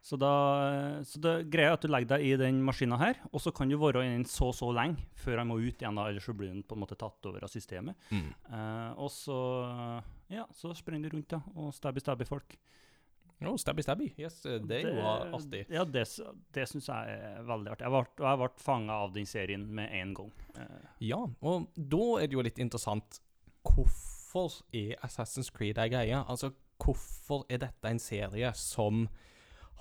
Så, 0.03 0.17
da, 0.19 1.03
så 1.05 1.21
det 1.21 1.51
greia 1.51 1.69
er 1.69 1.73
at 1.75 1.83
du 1.83 1.89
legger 1.89 2.09
deg 2.17 2.21
i 2.25 2.37
den 2.37 2.63
maskina 2.65 2.97
her, 2.97 3.17
og 3.35 3.39
så 3.41 3.53
kan 3.53 3.69
du 3.69 3.77
være 3.77 3.97
i 4.01 4.09
den 4.17 4.25
så 4.25 4.51
så 4.55 4.73
lenge 4.73 4.97
før 5.15 5.37
han 5.37 5.49
må 5.49 5.59
ut 5.61 5.77
igjen, 5.77 5.95
da, 5.95 6.07
ellers 6.09 6.25
så 6.25 6.33
blir 6.35 6.49
den 6.49 6.63
på 6.63 6.73
en 6.73 6.81
måte 6.81 6.97
tatt 6.97 7.21
over 7.27 7.43
av 7.45 7.51
systemet. 7.51 7.95
Eh, 8.11 8.95
og 8.97 9.11
så 9.11 10.03
ja, 10.31 10.47
så 10.55 10.73
springer 10.75 11.11
du 11.11 11.17
rundt 11.19 11.29
da, 11.29 11.43
og 11.55 11.75
stabber 11.75 12.01
stabber 12.01 12.25
folk. 12.27 12.57
Oh, 13.47 13.57
stabby, 13.57 13.83
stabby. 13.83 14.09
Yes, 14.21 14.43
eh, 14.45 14.59
det 14.61 14.83
er 14.85 14.91
jo 14.99 15.05
artig. 15.39 15.63
Ja, 15.73 15.85
det, 15.89 16.03
det 16.53 16.67
syns 16.69 16.89
jeg 16.91 17.15
er 17.15 17.43
veldig 17.49 17.71
artig. 17.73 17.87
Jeg 17.87 17.95
ble, 17.95 18.03
og 18.21 18.27
jeg 18.29 18.41
ble 18.43 18.49
fanga 18.61 18.99
av 19.07 19.15
den 19.15 19.27
serien 19.31 19.65
med 19.79 19.89
en 19.97 20.13
gang. 20.19 20.33
Eh, 20.61 20.89
Ja, 21.09 21.23
og 21.41 21.71
da 21.77 22.03
er 22.21 22.29
det 22.29 22.37
jo 22.37 22.45
litt 22.45 22.59
interessant 22.61 23.21
Hvorfor 23.65 24.61
er 24.73 24.95
Assassin's 25.05 25.51
Creed 25.53 25.79
ei 25.81 25.89
greie? 25.93 26.21
Altså, 26.29 26.53
hvorfor 26.81 27.43
er 27.53 27.59
dette 27.61 27.91
en 27.91 27.99
serie 28.01 28.53
som 28.57 29.07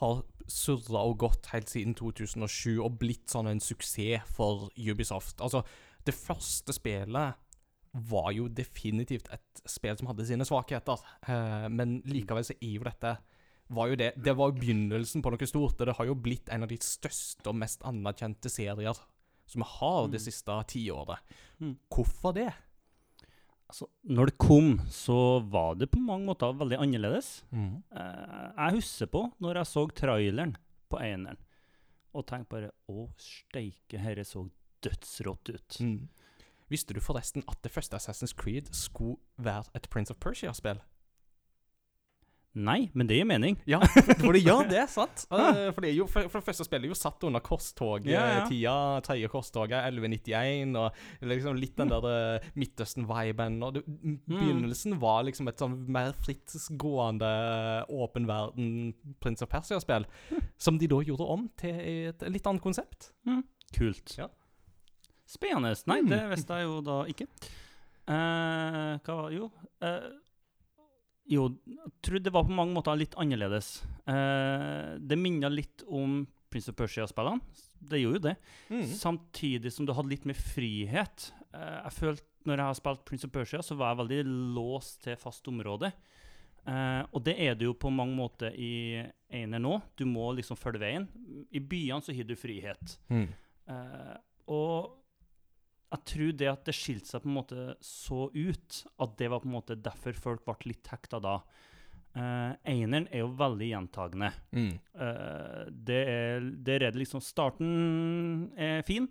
har 0.01 0.21
surra 0.49 1.03
og 1.07 1.17
gått 1.21 1.47
helt 1.53 1.69
siden 1.71 1.95
2007 1.95 2.79
og 2.83 2.97
blitt 2.99 3.27
sånn 3.31 3.47
en 3.51 3.61
suksess 3.63 4.27
for 4.35 4.67
Ubisoft? 4.75 5.39
Altså, 5.43 5.63
det 6.07 6.15
første 6.15 6.75
spillet 6.75 7.35
var 8.09 8.31
jo 8.35 8.47
definitivt 8.53 9.31
et 9.33 9.63
spill 9.67 9.95
som 9.97 10.11
hadde 10.11 10.27
sine 10.27 10.45
svakheter. 10.45 10.99
Eh, 11.27 11.67
men 11.73 12.01
likevel 12.05 12.43
så 12.45 12.55
er 12.59 12.75
jo 12.75 12.83
dette 12.85 13.15
var 13.69 13.91
jo 13.91 13.95
det, 13.99 14.13
det 14.17 14.33
var 14.37 14.51
begynnelsen 14.55 15.21
på 15.21 15.31
noe 15.33 15.47
stort, 15.49 15.79
og 15.81 15.87
det 15.89 15.95
har 15.99 16.05
jo 16.09 16.15
blitt 16.17 16.49
en 16.49 16.63
av 16.65 16.69
de 16.71 16.77
største 16.81 17.47
og 17.51 17.55
mest 17.61 17.83
anerkjente 17.85 18.49
serier 18.49 18.97
som 19.49 19.61
vi 19.63 19.67
har 19.79 20.07
det 20.09 20.19
Mm. 20.21 20.25
siste 20.25 20.55
tiåret. 20.69 21.19
Mm. 21.59 21.75
Hvorfor 21.89 22.33
det? 22.33 22.51
Altså, 23.69 23.85
når 24.09 24.25
det 24.31 24.37
kom, 24.41 24.79
så 24.89 25.39
var 25.49 25.75
det 25.75 25.91
på 25.91 25.99
mange 26.01 26.25
måter 26.25 26.53
veldig 26.57 26.79
annerledes. 26.81 27.43
Mm. 27.51 27.83
Eh, 27.93 28.51
jeg 28.57 28.75
husker 28.79 29.05
på 29.07 29.31
når 29.39 29.59
jeg 29.61 29.65
så 29.69 29.83
traileren 29.93 30.55
på 30.89 30.97
eneren, 31.05 31.37
og 32.13 32.25
tenkte 32.25 32.49
bare 32.49 32.71
Å, 32.89 33.07
steike, 33.21 33.99
herre 34.01 34.25
så 34.25 34.47
dødsrått 34.81 35.49
ut. 35.53 35.77
Mm. 35.81 36.07
Visste 36.69 36.93
du 36.93 36.99
forresten 37.01 37.43
at 37.47 37.61
det 37.61 37.71
første 37.71 37.97
Assassin's 37.97 38.33
Creed 38.35 38.69
skulle 38.73 39.17
være 39.37 39.65
et 39.75 39.89
Prince 39.89 40.09
of 40.11 40.17
Persia-spill? 40.19 40.79
Nei, 42.59 42.89
men 42.97 43.07
det 43.07 43.15
gir 43.19 43.27
mening. 43.29 43.55
Ja, 43.69 43.77
for 44.19 44.33
det 44.35 44.41
gjør 44.43 44.65
det, 44.67 44.81
sant? 44.91 45.21
Uh, 45.31 45.69
for, 45.71 45.79
det 45.85 45.91
er 45.91 45.95
jo, 45.95 46.07
for, 46.11 46.25
for 46.27 46.41
det 46.41 46.47
første 46.49 46.65
spillet 46.67 46.89
er 46.89 46.91
jo 46.91 46.97
satt 46.99 47.23
under 47.23 47.39
korstoget, 47.45 48.09
Ja, 48.11 48.23
ja. 48.39 48.41
tida, 48.49 48.73
tredje 49.05 49.29
korstoget, 49.31 49.77
1191, 49.93 50.75
og 50.75 51.29
liksom 51.31 51.55
litt 51.61 51.77
den 51.79 51.93
der 51.93 52.07
eh, 52.11 52.47
Midtøsten-viben. 52.59 53.59
Og 53.63 53.77
det, 53.77 53.83
begynnelsen 54.27 54.97
var 54.99 55.23
liksom 55.29 55.47
et 55.53 55.61
sånn 55.63 55.77
mer 55.95 56.11
frittgående 56.25 57.31
åpen 57.89 58.27
verden 58.29 58.69
Prince 59.23 59.45
of 59.45 59.49
Persia-spill, 59.53 60.05
som 60.59 60.77
de 60.81 60.89
da 60.91 60.99
gjorde 61.05 61.29
om 61.31 61.47
til 61.59 61.79
et 62.11 62.27
litt 62.33 62.49
annet 62.49 62.63
konsept. 62.65 63.11
Kult. 63.75 64.15
Ja. 64.19 64.27
Spennende. 65.29 65.75
Nei, 65.87 66.01
Mm. 66.01 66.09
det 66.09 66.21
visste 66.31 66.55
jeg 66.57 66.65
jo 66.65 66.79
da 66.81 67.03
ikke. 67.05 67.27
Uh, 68.09 68.97
hva 69.05 69.15
var 69.21 69.31
Jo. 69.35 69.51
eh, 69.85 70.09
jo, 71.29 71.45
jeg 71.69 71.91
tror 72.05 72.21
det 72.25 72.33
var 72.33 72.47
på 72.47 72.55
mange 72.57 72.73
måter 72.73 72.97
litt 72.97 73.15
annerledes. 73.21 73.83
Eh, 74.09 74.95
det 74.97 75.17
minner 75.19 75.53
litt 75.53 75.83
om 75.85 76.23
Prince 76.49 76.71
of 76.71 76.77
Persia-spillene. 76.79 77.41
Det 77.79 78.01
gjorde 78.01 78.19
jo 78.19 78.25
det. 78.25 78.35
Mm. 78.69 78.85
Samtidig 78.97 79.71
som 79.73 79.85
du 79.85 79.93
hadde 79.93 80.11
litt 80.11 80.25
mer 80.27 80.39
frihet. 80.39 81.29
Eh, 81.53 81.77
jeg 81.85 81.95
følte 81.99 82.25
når 82.47 82.61
jeg 82.61 82.69
har 82.69 82.77
spilt 82.79 83.05
Prince 83.05 83.27
of 83.27 83.33
Persia, 83.35 83.61
så 83.65 83.77
var 83.77 83.93
jeg 83.93 84.01
veldig 84.01 84.21
låst 84.55 85.03
til 85.05 85.19
fast 85.19 85.47
område. 85.51 85.91
Eh, 86.65 87.01
og 87.13 87.23
det 87.25 87.35
er 87.41 87.57
det 87.57 87.67
jo 87.67 87.75
på 87.77 87.91
mange 87.93 88.15
måter 88.17 88.55
i 88.55 89.03
Einer 89.29 89.61
nå. 89.61 89.75
Du 89.99 90.05
må 90.09 90.31
liksom 90.37 90.57
følge 90.59 90.81
veien. 90.81 91.07
I 91.53 91.61
byene 91.61 92.01
så 92.05 92.15
har 92.15 92.27
du 92.27 92.35
frihet. 92.39 92.95
Mm. 93.11 93.27
Eh, 93.69 94.15
og 94.49 94.98
jeg 95.89 96.05
tror 96.11 96.35
det 96.37 96.49
at 96.51 96.67
det 96.67 96.75
skilte 96.77 97.09
seg 97.09 97.23
på 97.23 97.29
en 97.31 97.37
måte 97.39 97.63
så 97.85 98.27
ut, 98.33 98.83
at 99.01 99.17
det 99.17 99.29
var 99.31 99.41
på 99.41 99.49
en 99.49 99.55
måte 99.55 99.77
derfor 99.79 100.17
folk 100.17 100.45
ble 100.45 100.73
litt 100.73 100.91
hekta 100.91 101.21
da. 101.23 101.39
Uh, 102.13 102.53
Eineren 102.67 103.07
er 103.13 103.23
jo 103.23 103.31
veldig 103.37 103.71
gjentagende. 103.71 104.29
Mm. 104.53 104.71
Uh, 104.97 105.65
det 105.69 105.99
er, 106.09 106.45
det 106.65 106.77
er 106.81 106.97
liksom 106.97 107.23
Starten 107.25 108.49
er 108.57 108.85
fin, 108.85 109.09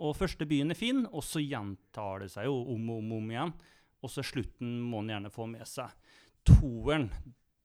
og 0.00 0.16
første 0.18 0.46
byen 0.48 0.72
er 0.72 0.78
fin, 0.78 1.02
og 1.10 1.24
så 1.26 1.42
gjentar 1.42 2.24
det 2.24 2.30
seg 2.34 2.48
jo 2.48 2.56
om 2.74 2.88
og 2.94 3.02
om, 3.02 3.12
om 3.18 3.34
igjen. 3.34 3.52
Og 4.00 4.12
så 4.12 4.24
slutten 4.24 4.78
må 4.88 5.02
en 5.02 5.12
gjerne 5.12 5.34
få 5.34 5.44
med 5.50 5.66
seg. 5.68 5.92
Toeren, 6.48 7.10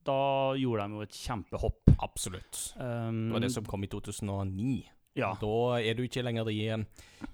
da 0.06 0.52
gjorde 0.58 0.84
de 0.84 0.98
jo 0.98 1.06
et 1.06 1.16
kjempehopp. 1.16 1.94
Absolutt. 2.04 2.60
Um, 2.76 3.28
Det 3.30 3.38
var 3.38 3.46
det 3.46 3.54
som 3.54 3.68
kom 3.68 3.86
i 3.86 3.90
2009. 3.90 4.74
ja, 5.16 5.32
Da 5.40 5.78
er 5.80 5.94
du 5.98 6.02
ikke 6.04 6.22
lenger 6.22 6.48
i 6.52 6.68
eh, 6.68 6.84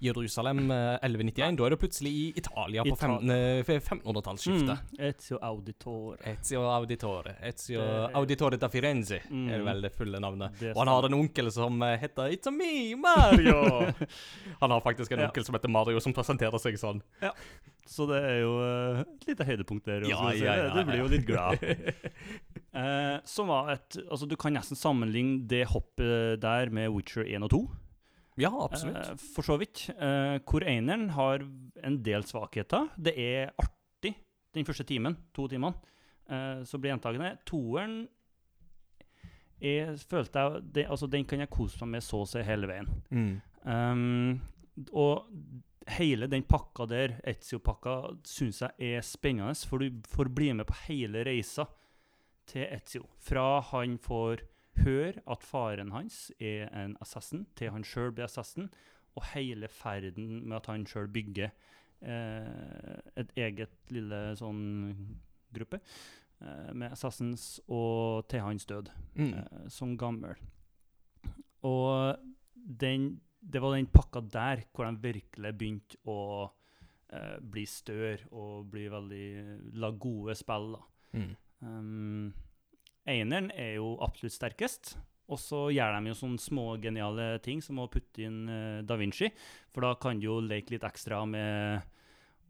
Jerusalem 0.01 0.71
eh, 0.71 0.97
1191. 1.03 1.57
Da 1.59 1.65
er 1.65 1.69
du 1.69 1.75
plutselig 1.77 2.11
i 2.13 2.33
Italia 2.39 2.83
på 2.83 2.95
Ita- 2.95 3.19
15 3.19 3.29
eh, 3.29 3.63
1500-tallsskiftet. 3.63 4.79
mm, 4.93 4.99
Ezio 5.09 5.39
Auditore. 5.41 6.17
Ezio 6.33 6.61
Auditore. 6.71 7.35
Ezio 7.43 7.81
Det- 7.81 8.15
Auditore 8.15 8.57
da 8.57 8.67
Firenze 8.69 9.21
Mm. 9.29 9.49
er 9.49 9.63
vel 9.63 9.81
det 9.81 9.91
fulle 9.95 10.19
navnet. 10.19 10.57
Det 10.59 10.71
Og 10.75 10.77
han 10.85 10.87
har 10.87 11.05
en 11.05 11.13
onkel 11.13 11.51
som 11.51 11.81
eh, 11.83 11.97
heter 11.97 12.31
It's 12.31 12.47
a 12.47 12.51
me, 12.51 12.95
Mario! 12.95 13.91
han 14.61 14.71
har 14.71 14.81
faktisk 14.81 15.11
en 15.11 15.19
Ja. 15.19 15.27
onkel 15.27 15.43
som 15.45 15.55
heter 15.55 15.69
Mario, 15.69 15.99
som 15.99 16.13
presenterer 16.13 16.59
seg 16.59 16.75
sånn. 16.79 17.01
Så 17.89 18.05
det 18.07 18.19
er 18.23 18.39
jo 18.41 18.53
eh, 18.63 19.01
et 19.03 19.27
lite 19.27 19.47
høydepunkt 19.47 19.87
der. 19.87 20.05
Ja, 20.07 20.19
si. 20.31 20.43
ja, 20.43 20.55
ja, 20.61 20.67
du 20.71 20.83
blir 20.87 21.03
jo 21.03 21.11
litt 21.11 21.27
glad. 21.29 21.63
Eh, 22.73 23.19
som 23.29 23.51
var 23.51 23.67
et 23.69 23.99
Altså, 24.01 24.25
du 24.25 24.33
kan 24.33 24.49
nesten 24.55 24.73
sammenligne 24.73 25.43
det 25.45 25.67
hoppet 25.69 26.39
der 26.41 26.71
med 26.73 26.87
Witcher 26.89 27.21
1 27.21 27.45
og 27.45 27.51
2. 27.53 27.59
Ja, 28.41 28.49
absolutt. 28.49 29.11
Eh, 29.11 29.19
for 29.35 29.45
så 29.45 29.59
vidt. 29.61 29.83
Eh, 29.93 30.39
hvor 30.41 30.65
eneren 30.65 31.11
har 31.13 31.45
en 31.85 31.99
del 32.01 32.25
svakheter. 32.25 32.87
Det 32.97 33.13
er 33.13 33.53
artig 33.61 34.15
den 34.57 34.65
første 34.65 34.87
timen, 34.89 35.19
to 35.37 35.45
timene. 35.51 35.77
Så 36.65 36.79
blir 36.81 36.95
gjentagende. 36.95 37.35
Toeren 37.45 38.07
er, 39.61 39.93
følte 40.09 40.39
jeg 40.39 40.63
det, 40.73 40.85
Altså, 40.89 41.07
den 41.07 41.25
kan 41.29 41.43
jeg 41.43 41.51
kose 41.53 41.77
meg 41.83 41.97
med 41.97 42.05
så 42.05 42.23
å 42.23 42.29
si 42.29 42.41
hele 42.47 42.69
veien. 42.69 42.89
Mm. 43.13 43.33
Um, 43.63 44.41
og 44.91 45.27
hele 45.97 46.27
den 46.31 46.43
pakka 46.47 46.85
der, 46.89 47.17
Ezio-pakka, 47.27 47.95
syns 48.25 48.61
jeg 48.61 48.95
er 48.95 49.01
spennende, 49.05 49.55
for 49.67 49.83
du 49.83 50.01
får 50.07 50.31
bli 50.35 50.51
med 50.53 50.65
på 50.69 50.77
hele 50.87 51.23
reisa 51.27 51.65
til 52.49 52.65
Ezio. 52.71 53.05
Fra 53.19 53.61
han 53.71 53.97
får 54.01 54.45
høre 54.83 55.21
at 55.29 55.43
faren 55.45 55.91
hans 55.93 56.31
er 56.39 56.71
en 56.73 56.97
assassin, 57.03 57.45
til 57.55 57.71
han 57.71 57.83
sjøl 57.85 58.11
blir 58.11 58.25
assassin, 58.25 58.69
og 59.15 59.27
hele 59.35 59.67
ferden 59.69 60.47
med 60.47 60.57
at 60.57 60.71
han 60.71 60.87
sjøl 60.89 61.07
bygger 61.13 61.51
eh, 62.01 62.97
et 63.21 63.35
eget 63.37 63.75
lille 63.93 64.21
sånn 64.39 64.63
gruppe 65.53 65.77
eh, 66.41 66.71
med 66.73 66.91
assassins, 66.95 67.59
og 67.67 68.25
til 68.31 68.41
hans 68.41 68.65
død 68.65 68.89
Mm. 69.15 69.33
eh, 69.37 69.67
som 69.69 69.97
gammel. 69.97 70.33
Og 71.63 72.17
den, 72.55 73.21
det 73.43 73.61
var 73.61 73.75
den 73.75 73.89
pakka 73.91 74.23
der 74.31 74.63
hvor 74.71 74.87
de 74.87 75.03
virkelig 75.03 75.53
begynte 75.59 75.99
å 76.09 76.19
eh, 77.11 77.37
bli 77.39 77.65
større 77.67 78.31
og 78.31 78.69
bli 78.71 78.87
veldig 78.91 79.27
La 79.81 79.91
gode 79.91 80.35
spill, 80.39 80.73
da. 80.77 80.83
Mm. 81.13 81.33
Um, 81.63 82.29
Eineren 83.03 83.49
er 83.51 83.75
jo 83.77 83.97
absolutt 84.03 84.35
sterkest. 84.35 84.95
Og 85.31 85.39
så 85.39 85.59
gjør 85.71 85.95
de 85.95 86.11
jo 86.11 86.17
sånne 86.19 86.41
små 86.41 86.65
geniale 86.83 87.37
ting, 87.43 87.61
som 87.63 87.79
å 87.79 87.89
putte 87.91 88.25
inn 88.25 88.41
eh, 88.51 88.81
Da 88.87 88.97
Vinci. 88.99 89.29
For 89.73 89.85
da 89.85 89.93
kan 89.99 90.19
du 90.19 90.27
jo 90.27 90.39
leke 90.43 90.75
litt 90.75 90.87
ekstra 90.87 91.23
med 91.27 91.83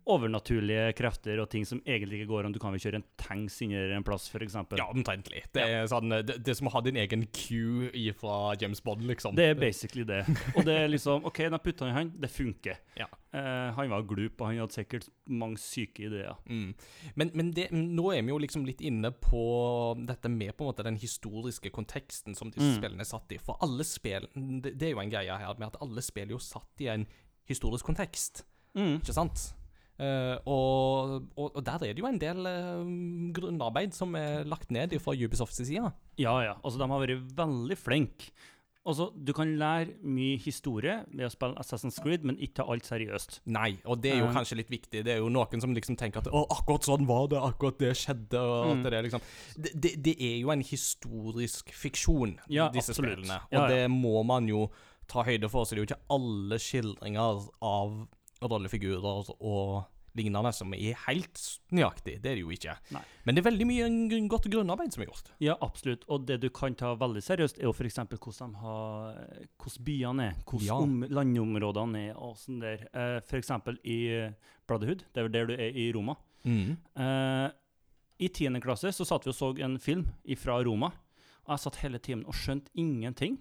overnaturlige 0.10 0.94
krefter 0.98 1.40
og 1.44 1.50
ting 1.52 1.66
som 1.68 1.80
egentlig 1.86 2.22
ikke 2.22 2.30
går 2.32 2.46
an. 2.48 2.54
Du 2.56 2.60
kan 2.62 2.74
vel 2.74 2.82
kjøre 2.84 3.00
en 3.02 3.06
tanks 3.20 3.60
inni 3.64 3.78
i 3.78 3.94
en 3.96 4.04
plass, 4.06 4.30
f.eks. 4.32 4.56
Ja, 4.78 4.88
omtrentlig. 4.92 5.44
Det 5.56 5.64
er 5.64 5.88
sånn 5.92 6.10
Det, 6.12 6.38
det 6.44 6.54
er 6.54 6.58
som 6.60 6.68
å 6.70 6.74
ha 6.76 6.82
din 6.86 6.98
egen 7.00 7.26
Q 7.34 7.90
fra 8.20 8.54
James 8.60 8.82
Bond, 8.84 9.06
liksom. 9.08 9.36
Det 9.40 9.50
er 9.54 9.60
basically 9.60 10.04
det. 10.08 10.22
Og 10.58 10.64
det 10.68 10.76
er 10.84 10.92
liksom 10.92 11.26
OK, 11.30 11.44
da 11.54 11.60
putta 11.64 11.86
han 11.88 11.94
i 11.94 11.98
han. 11.98 12.12
Det 12.24 12.30
funker. 12.32 12.80
Ja. 13.00 13.08
Eh, 13.34 13.72
han 13.78 13.90
var 13.90 14.04
glup, 14.10 14.40
og 14.42 14.48
han 14.52 14.60
hadde 14.62 14.76
sikkert 14.76 15.08
mange 15.32 15.58
syke 15.62 16.06
ideer. 16.10 16.36
Mm. 16.50 16.74
Men, 17.16 17.32
men 17.34 17.52
det, 17.56 17.70
nå 17.74 18.12
er 18.14 18.22
vi 18.28 18.34
jo 18.34 18.42
liksom 18.44 18.68
litt 18.68 18.82
inne 18.86 19.10
på 19.16 19.44
dette 20.06 20.30
med 20.30 20.54
på 20.58 20.66
en 20.68 20.72
måte 20.74 20.86
den 20.86 21.00
historiske 21.02 21.72
konteksten 21.74 22.36
som 22.38 22.52
disse 22.54 22.64
Mm. 22.64 22.78
spillene 22.80 23.04
er 23.04 23.10
satt 23.10 23.32
i. 23.36 23.38
For 23.44 23.58
alle 23.62 23.84
spill 23.86 24.28
det, 24.36 24.76
det 24.80 24.88
er 24.88 24.94
jo 24.94 25.02
en 25.04 25.12
greie 25.12 25.36
her 25.38 25.58
med 25.60 25.68
at 25.74 25.82
alle 25.84 26.02
spill 26.06 26.30
er 26.30 26.36
jo 26.38 26.40
satt 26.42 26.82
i 26.84 26.88
en 26.94 27.04
historisk 27.50 27.86
kontekst, 27.90 28.44
Mm. 28.74 28.96
ikke 29.02 29.14
sant? 29.14 29.42
Eh, 30.00 30.38
og, 30.50 31.28
og, 31.38 31.52
og 31.56 31.62
der 31.66 31.84
er 31.86 31.94
det 31.94 32.02
jo 32.02 32.08
en 32.10 32.18
del 32.22 32.40
uh, 32.50 32.82
grunnarbeid 33.38 33.94
som 33.94 34.16
er 34.18 34.44
lagt 34.50 34.72
ned 34.74 34.96
fra 35.04 35.14
Ubisofts 35.14 35.62
side. 35.62 35.92
Ja, 36.18 36.34
ja. 36.42 36.56
Altså, 36.64 36.80
de 36.82 36.88
har 36.90 37.04
vært 37.06 37.30
veldig 37.38 37.78
flinke. 37.78 38.32
Altså, 38.84 39.06
du 39.16 39.30
kan 39.32 39.48
lære 39.56 39.94
mye 40.04 40.36
historie 40.44 40.98
ved 41.14 41.24
å 41.24 41.32
spille 41.32 41.56
Assassin's 41.62 42.02
Creed, 42.04 42.26
men 42.28 42.36
ikke 42.36 42.58
ta 42.58 42.66
alt 42.74 42.84
seriøst. 42.90 43.38
Nei, 43.48 43.78
og 43.88 44.02
det 44.04 44.12
er 44.12 44.18
jo 44.20 44.26
um, 44.28 44.34
kanskje 44.36 44.58
litt 44.60 44.74
viktig. 44.74 45.06
Det 45.08 45.14
er 45.14 45.22
jo 45.22 45.30
noen 45.32 45.62
som 45.64 45.72
liksom 45.78 45.96
tenker 46.02 46.20
at 46.20 46.28
å, 46.28 46.42
akkurat 46.52 46.84
sånn 46.90 47.06
var 47.08 47.30
det, 47.32 47.40
akkurat 47.40 47.78
det 47.80 47.94
skjedde. 48.02 48.42
og 48.42 48.74
Mm. 48.74 48.82
at 48.84 48.90
det, 48.92 49.02
liksom. 49.06 49.24
det, 49.56 49.72
det, 49.86 49.94
det 50.10 50.16
er 50.20 50.36
jo 50.42 50.52
en 50.52 50.66
historisk 50.68 51.72
fiksjon, 51.72 52.36
Ja, 52.52 52.68
disse 52.74 52.92
absolutt. 52.92 53.22
spillene. 53.22 53.40
Og 53.46 53.56
Ja, 53.56 53.62
ja. 53.62 53.72
det 53.72 53.86
må 53.94 54.18
man 54.28 54.50
jo 54.52 54.66
ta 55.08 55.24
høyde 55.24 55.48
for. 55.54 55.64
Så 55.64 55.76
det 55.76 55.80
er 55.80 55.86
jo 55.86 55.90
ikke 55.94 56.18
alle 56.18 56.60
skildringer 56.60 57.48
av 57.64 57.96
rollefigurer 58.50 59.34
og 59.40 59.84
lignende 60.14 60.52
som 60.54 60.70
er 60.78 60.94
helt 61.08 61.40
nøyaktig. 61.74 62.20
Det 62.22 62.30
er 62.30 62.36
det 62.38 62.44
jo 62.44 62.52
ikke. 62.54 62.76
Nei. 62.94 63.02
Men 63.26 63.34
det 63.34 63.42
er 63.42 63.48
veldig 63.50 63.66
mye 63.66 63.88
godt 64.30 64.46
grunnarbeid 64.54 64.94
som 64.94 65.02
er 65.02 65.08
gjort. 65.10 65.32
Ja, 65.42 65.56
absolutt. 65.66 66.04
Og 66.14 66.28
det 66.30 66.38
du 66.44 66.50
kan 66.54 66.76
ta 66.78 66.92
veldig 67.02 67.24
seriøst, 67.26 67.58
er 67.58 67.66
jo 67.66 67.74
f.eks. 67.74 67.98
hvordan 68.12 68.54
Hvordan 68.54 69.86
byene 69.88 70.28
er, 70.30 70.36
hvordan 70.46 70.68
Ja. 70.68 70.76
om, 70.78 71.02
landområdene 71.10 72.04
er, 72.12 72.14
og 72.22 72.38
sånn 72.38 72.60
der. 72.62 72.86
Eh, 72.94 73.18
f.eks. 73.26 73.50
i 73.90 73.98
Brotherhood, 74.70 75.02
det 75.14 75.18
er 75.24 75.28
vel 75.28 75.34
der 75.34 75.50
du 75.50 75.54
er 75.58 75.72
i 75.82 75.92
Roma. 75.98 76.16
Eh, 76.46 77.50
I 78.24 78.30
10. 78.30 78.60
klasse 78.62 78.92
så 78.94 79.06
satt 79.10 79.26
vi 79.26 79.34
og 79.34 79.36
så 79.40 79.50
en 79.66 79.80
film 79.82 80.06
fra 80.38 80.60
Roma. 80.64 80.92
Og 81.48 81.56
jeg 81.58 81.64
satt 81.66 81.82
hele 81.82 81.98
timen 82.00 82.26
og 82.30 82.38
skjønte 82.38 82.70
ingenting. 82.80 83.40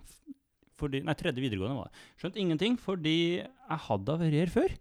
Fordi, 0.80 1.02
nei, 1.04 1.12
tredje 1.14 1.38
videregående 1.44 1.76
var 1.76 1.90
det. 1.92 2.00
Skjønte 2.18 2.40
ingenting 2.40 2.78
fordi 2.80 3.14
jeg 3.44 3.78
hadde 3.90 4.16
vært 4.18 4.38
her 4.40 4.50
før. 4.50 4.72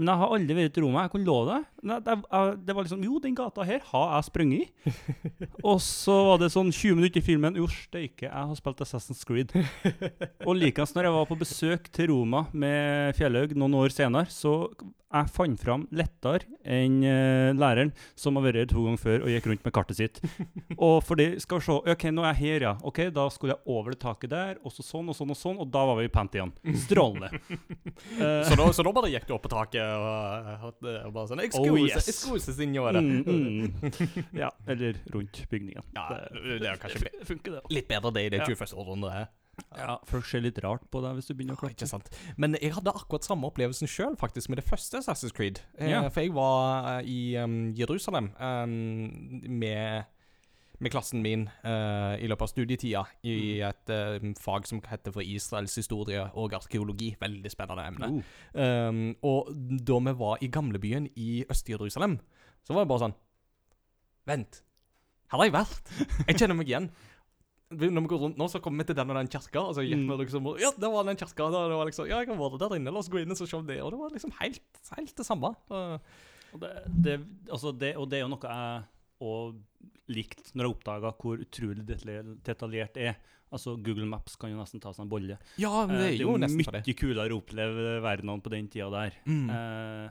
Men 0.00 0.08
jeg 0.08 0.20
har 0.22 0.32
aldri 0.34 0.56
vært 0.56 0.78
i 0.78 0.82
Roma. 0.82 1.02
Jeg 1.04 1.12
kunne 1.12 1.28
love 1.28 1.52
det. 1.52 1.58
Det, 2.06 2.14
jeg, 2.22 2.54
det 2.64 2.76
var 2.76 2.86
liksom 2.86 3.02
Jo, 3.04 3.18
den 3.22 3.36
gata 3.36 3.66
her 3.68 3.82
har 3.90 4.06
jeg 4.14 4.28
sprunget 4.30 4.62
i. 4.64 4.94
og 5.68 5.82
så 5.84 6.16
var 6.30 6.40
det 6.40 6.52
sånn 6.54 6.72
20 6.72 6.98
minutter 6.98 7.20
i 7.20 7.26
filmen 7.26 7.58
Jo, 7.60 7.68
steike, 7.68 8.28
jeg 8.28 8.32
har 8.32 8.56
spilt 8.58 8.82
Assassin's 8.86 9.22
Creed. 9.28 9.52
og 10.48 10.56
likeens 10.56 10.96
når 10.96 11.08
jeg 11.10 11.16
var 11.18 11.28
på 11.28 11.40
besøk 11.42 11.92
til 11.92 12.12
Roma 12.14 12.46
med 12.56 13.16
Fjellhaug 13.18 13.54
noen 13.58 13.78
år 13.82 13.92
senere, 13.94 14.32
så 14.32 14.70
jeg 15.12 15.28
fant 15.28 15.60
fram 15.60 15.82
lettere 15.92 16.46
enn 16.64 17.02
uh, 17.04 17.52
læreren, 17.56 17.90
som 18.16 18.38
har 18.38 18.46
vært 18.46 18.62
her 18.62 18.68
to 18.70 18.84
ganger 18.86 19.00
før 19.02 19.26
og 19.26 19.32
gikk 19.32 19.48
rundt 19.50 19.66
med 19.66 19.74
kartet 19.76 19.98
sitt. 19.98 20.20
og 20.86 21.02
fordi, 21.04 21.26
skal 21.42 21.60
vi 21.60 21.66
se, 21.66 21.76
ok, 21.94 22.06
nå 22.14 22.24
er 22.24 22.32
jeg 22.32 22.40
her, 22.40 22.66
ja. 22.68 22.72
Ok, 22.88 23.02
Da 23.12 23.26
skulle 23.32 23.56
jeg 23.56 23.74
over 23.74 23.92
det 23.92 24.00
taket 24.02 24.32
der, 24.32 24.60
og 24.64 24.72
så 24.72 24.84
sånn 24.86 25.10
og 25.12 25.18
sånn 25.18 25.34
og 25.34 25.38
sånn, 25.38 25.60
og 25.60 25.68
da 25.72 25.84
var 25.90 26.00
vi 26.00 26.08
i 26.08 26.12
igjen. 26.12 26.54
Strålende. 26.86 27.28
uh, 28.16 28.40
Så 28.48 28.56
da, 28.56 28.70
så 28.72 28.86
da 28.86 28.94
bare 28.96 29.12
gikk 29.12 29.28
du 29.28 29.36
opp 29.36 29.44
på 29.44 29.52
taket 29.52 29.81
og, 29.96 30.64
og, 30.68 30.88
og 31.06 31.12
bare 31.16 31.28
sånn 31.32 31.42
Excuse, 31.44 31.70
Oh, 31.72 31.78
yes. 31.82 32.08
excuse 32.08 32.54
signore. 32.56 33.00
mm, 33.02 33.22
mm. 33.26 34.24
Ja, 34.42 34.50
eller 34.66 34.98
rundt 35.14 35.42
bygningen. 35.50 35.84
Ja, 35.96 36.08
det 36.32 36.66
er 36.72 36.80
kanskje 36.82 37.04
det 37.08 37.26
funker, 37.30 37.58
det. 37.58 37.62
Litt 37.74 37.88
bedre 37.90 38.12
det 38.16 38.26
i 38.28 38.32
det 38.36 38.42
Ja. 38.44 38.50
21. 38.50 38.74
århundret. 38.78 39.28
Ja, 39.76 39.98
Folk 40.08 40.24
ser 40.24 40.40
litt 40.40 40.56
rart 40.64 40.86
på 40.90 41.02
deg 41.04 41.18
hvis 41.18 41.26
du 41.28 41.34
begynner 41.36 41.58
å 41.58 41.60
klappe. 41.60 41.74
ikke 41.76 41.86
sant. 41.90 42.06
Men 42.40 42.56
jeg 42.56 42.72
hadde 42.72 42.88
akkurat 42.96 43.26
samme 43.26 43.44
opplevelsen 43.50 43.86
sjøl, 43.90 44.14
faktisk, 44.16 44.48
med 44.48 44.58
det 44.62 44.64
første 44.64 44.96
Assassin's 45.02 45.34
Creed. 45.36 45.60
Eh, 45.76 45.90
Ja. 45.92 46.00
For 46.08 46.24
jeg 46.24 46.32
var 46.32 46.88
eh, 47.02 47.10
i 47.12 47.18
um, 47.36 47.58
Jerusalem 47.76 48.30
um, 48.40 48.72
med, 49.52 50.08
med 50.82 50.90
klassen 50.90 51.22
min 51.22 51.44
uh, 51.64 52.14
i 52.18 52.26
løpet 52.26 52.42
av 52.42 52.50
studietida 52.50 53.02
i 53.22 53.36
Mm. 53.62 53.68
et 53.68 53.92
uh, 53.94 54.32
fag 54.42 54.66
som 54.66 54.80
heter 54.90 55.14
for 55.14 55.22
Israels 55.22 55.74
historie 55.78 56.24
og 56.34 56.52
arkeologi. 56.58 57.12
Veldig 57.20 57.50
spennende 57.52 57.84
emne. 57.86 58.08
Uh. 58.54 58.88
Um, 58.90 59.02
og 59.22 59.52
da 59.86 59.98
vi 60.08 60.14
var 60.18 60.42
i 60.42 60.48
gamlebyen 60.52 61.06
i 61.16 61.44
Øst-Jerusalem, 61.50 62.18
så 62.66 62.74
var 62.74 62.84
det 62.84 62.88
bare 62.94 63.04
sånn 63.06 63.14
Vent, 64.26 64.60
her 65.32 65.38
har 65.40 65.48
jeg 65.48 65.54
vært. 65.56 65.88
Jeg 66.28 66.36
kjenner 66.38 66.54
meg 66.54 66.68
igjen. 66.70 66.90
Når 67.72 68.02
vi 68.04 68.08
går 68.12 68.20
rundt 68.20 68.36
nå, 68.38 68.46
så 68.52 68.60
kommer 68.62 68.84
vi 68.84 68.90
til 68.92 68.96
den 68.98 69.10
og 69.10 69.16
den 69.16 69.30
kirka, 69.32 69.62
og 69.64 69.74
så 69.74 69.82
gikk 69.82 70.02
Mm. 70.02 70.10
vi 70.12 70.24
liksom 70.24 70.46
Ja, 70.60 70.70
det 70.76 70.90
var 70.92 71.04
den 71.08 71.16
kirka. 71.16 71.46
Det 71.50 71.62
var 71.72 71.86
liksom, 71.88 72.06
ja, 72.06 72.18
jeg 72.20 72.28
kan 72.28 72.38
være 72.38 72.58
der 72.60 72.76
inne, 72.76 72.92
la 72.92 72.98
oss 73.00 73.08
gå 73.08 73.18
inn 73.22 73.30
og 73.32 73.36
se 73.40 73.46
se 73.46 73.62
det. 73.66 73.80
Og 73.82 73.90
det 73.90 73.98
var 73.98 74.10
liksom 74.14 74.34
helt, 74.40 74.60
helt 74.96 75.16
det 75.16 75.26
samme. 75.26 75.54
Og 76.52 76.60
det, 76.60 76.70
det, 77.02 77.14
altså 77.50 77.72
det, 77.72 77.96
og 77.96 78.10
det 78.10 78.18
er 78.18 78.26
jo 78.26 78.28
noe 78.34 78.44
jeg 78.44 78.84
òg 79.22 79.60
likt 80.12 80.50
når 80.54 80.66
jeg 80.66 80.74
oppdaga 80.76 81.12
hvor 81.22 81.38
utrolig 81.44 81.84
detaljert 82.44 82.94
det 82.98 83.06
er. 83.12 83.20
Altså 83.52 83.74
Google 83.84 84.06
Maps 84.08 84.34
kan 84.40 84.50
jo 84.50 84.56
nesten 84.58 84.80
ta 84.80 84.92
seg 84.96 85.04
en 85.04 85.10
bolle. 85.12 85.38
ja, 85.60 85.72
men 85.86 85.96
Eh, 85.96 86.02
det 86.16 86.20
er 86.20 86.24
jo 86.24 86.36
nesten 86.40 86.62
mye 86.62 86.82
det. 86.82 86.96
kulere 86.96 87.34
å 87.34 87.40
oppleve 87.42 88.00
verdenen 88.00 88.40
på 88.40 88.50
den 88.50 88.68
tida 88.72 88.88
der. 88.90 89.12
Mm. 89.28 89.50
Eh, 89.52 90.10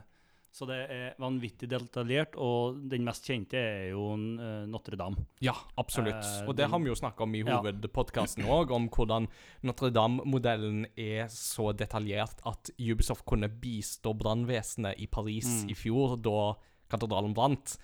så 0.52 0.66
det 0.68 0.76
er 0.92 1.14
vanvittig 1.18 1.66
detaljert, 1.72 2.34
og 2.36 2.76
den 2.92 3.02
mest 3.06 3.24
kjente 3.24 3.56
er 3.56 3.86
jo 3.94 4.12
eh, 4.14 4.66
Notre-Dame. 4.68 5.16
Ja, 5.40 5.54
absolutt. 5.80 6.22
Eh, 6.22 6.46
Og 6.46 6.54
det 6.54 6.68
har 6.68 6.78
vi 6.78 6.90
jo 6.92 6.94
snakka 6.94 7.24
om 7.24 7.34
i 7.34 7.42
hovedpodkasten 7.42 8.44
òg, 8.44 8.70
om 8.76 8.86
hvordan 8.92 9.26
Notre-Dame-modellen 9.64 10.86
er 10.96 11.26
så 11.32 11.72
detaljert 11.76 12.40
at 12.48 12.70
Ubisoft 12.78 13.24
kunne 13.28 13.48
bistå 13.48 14.14
brannvesenet 14.16 14.98
i 15.02 15.06
Paris 15.06 15.64
Mm. 15.64 15.70
i 15.70 15.74
fjor, 15.74 16.16
da 16.22 16.54
katedralen 16.90 17.34
brant. 17.34 17.78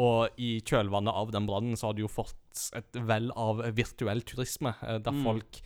Og 0.00 0.28
i 0.40 0.60
kjølvannet 0.64 1.12
av 1.12 1.30
den 1.34 1.46
brannen 1.46 1.76
så 1.76 1.90
har 1.90 1.94
du 1.98 2.02
jo 2.02 2.08
fått 2.08 2.70
et 2.78 2.96
vell 3.04 3.30
av 3.36 3.58
virtuell 3.76 4.22
turisme, 4.24 4.74
eh, 4.82 4.98
der 4.98 5.12
Mm. 5.12 5.22
folk 5.24 5.60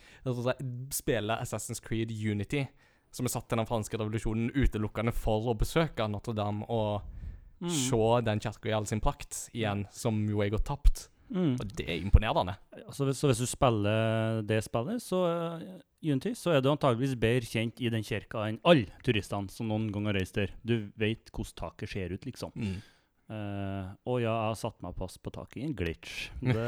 spiller 0.91 1.37
Assassin's 1.41 1.81
Creed 1.81 2.11
Unity, 2.11 2.67
som 3.11 3.25
er 3.25 3.29
satt 3.29 3.47
til 3.49 3.57
den 3.57 3.65
franske 3.65 3.97
revolusjonen 3.97 4.51
utelukkende 4.53 5.13
for 5.13 5.47
å 5.47 5.57
besøke 5.57 6.07
Notre-Dame 6.11 6.65
og 6.69 7.01
Mm. 7.61 7.69
se 7.69 8.21
den 8.25 8.39
kirka 8.39 8.69
i 8.69 8.73
all 8.73 8.85
sin 8.85 8.99
prakt 9.01 9.49
igjen, 9.53 9.87
som 9.91 10.27
jo 10.29 10.41
er 10.41 10.49
gått 10.49 10.65
tapt. 10.65 11.07
Mm. 11.31 11.55
Og 11.59 11.75
det 11.75 11.87
er 11.89 11.99
imponerende. 12.01 12.55
Altså, 12.85 13.07
så 13.13 13.27
hvis 13.27 13.39
du 13.39 13.45
spiller 13.45 14.41
det 14.45 14.63
spillet, 14.63 15.01
så 15.01 15.25
eh, 15.61 15.81
Unity, 16.03 16.31
så 16.35 16.53
er 16.55 16.61
du 16.61 16.69
antageligvis 16.69 17.15
bedre 17.19 17.41
kjent 17.49 17.81
i 17.81 17.89
den 17.89 18.03
kirka 18.03 18.45
enn 18.47 18.59
alle 18.63 18.85
turistene 19.03 19.49
som 19.49 19.67
noen 19.67 19.91
gang 19.91 20.05
har 20.05 20.13
reist 20.13 20.35
der. 20.35 20.51
Du 20.63 20.91
vet 20.97 21.25
hvordan 21.31 21.55
taket 21.55 21.89
ser 21.89 22.13
ut, 22.13 22.21
liksom. 22.25 22.51
Eh, 23.27 23.87
og 24.07 24.21
ja, 24.21 24.31
jeg 24.31 24.51
har 24.53 24.55
satt 24.55 24.77
meg 24.85 24.95
fast 24.95 25.19
på 25.23 25.31
taket 25.35 25.59
i 25.59 25.65
en 25.67 25.73
glitch. 25.75 26.29
Det, 26.39 26.67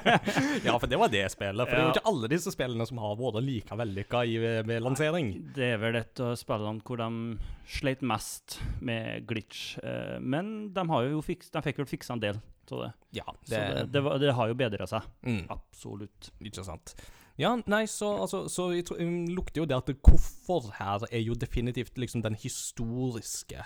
ja, 0.66 0.76
for 0.78 0.88
det 0.88 1.00
var 1.00 1.12
det 1.12 1.26
spillet. 1.32 1.68
For 1.68 1.76
det 1.76 1.82
er 1.82 1.88
jo 1.88 1.94
ikke 1.94 2.08
alle 2.08 2.30
disse 2.32 2.52
spillene 2.54 2.86
som 2.88 3.02
har 3.02 3.18
vært 3.20 3.42
like 3.44 3.78
vellykka 3.82 4.22
i, 4.24 4.38
ved 4.40 4.80
lansering. 4.80 5.32
det 5.56 5.74
er 5.74 5.82
vel 5.82 6.00
et 6.00 6.22
av 6.24 6.32
spillene 6.40 6.80
hvor 6.86 7.02
de 7.02 7.36
sleit 7.68 8.04
mest 8.06 8.60
med 8.80 9.28
glitch. 9.28 9.74
Uh, 9.84 10.16
men 10.24 10.70
de, 10.72 10.86
fiks, 11.26 11.52
de 11.52 11.64
fikk 11.68 11.82
vel 11.82 11.90
fiksa 11.90 12.16
en 12.16 12.24
del 12.24 12.40
av 12.70 12.84
det. 12.86 12.90
Ja, 13.20 13.26
Så 13.44 13.52
det, 13.52 13.60
det, 13.60 13.86
det, 13.92 14.04
var, 14.06 14.20
det 14.22 14.36
har 14.38 14.52
jo 14.52 14.56
bedra 14.56 14.86
seg. 14.88 15.08
mm, 15.26 15.42
Absolutt. 15.52 16.30
Ikke 16.40 16.64
sant. 16.64 16.94
Ja, 17.40 17.54
nei, 17.72 17.84
så, 17.88 18.08
altså, 18.24 18.44
så 18.52 18.70
jeg 18.74 18.84
tror, 18.88 18.98
jeg 19.00 19.34
lukter 19.34 19.62
jo 19.62 19.68
det 19.68 19.76
at 19.78 19.92
hvorfor 20.04 20.72
her 20.76 21.04
er 21.08 21.22
jo 21.24 21.36
definitivt 21.38 21.96
liksom 22.00 22.24
den 22.24 22.36
historiske 22.36 23.64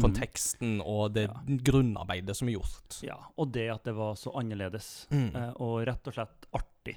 konteksten 0.00 0.80
og 0.82 1.12
det 1.14 1.28
Ja. 1.28 1.34
grunnarbeidet 1.46 2.34
som 2.36 2.48
er 2.48 2.56
gjort. 2.58 3.02
Ja, 3.02 3.16
og 3.38 3.52
det 3.52 3.68
at 3.70 3.84
det 3.84 3.94
var 3.94 4.14
så 4.16 4.32
annerledes. 4.34 5.06
Mm. 5.10 5.34
eh, 5.36 5.52
og 5.60 5.86
rett 5.86 6.06
og 6.06 6.14
slett 6.14 6.46
artig. 6.52 6.96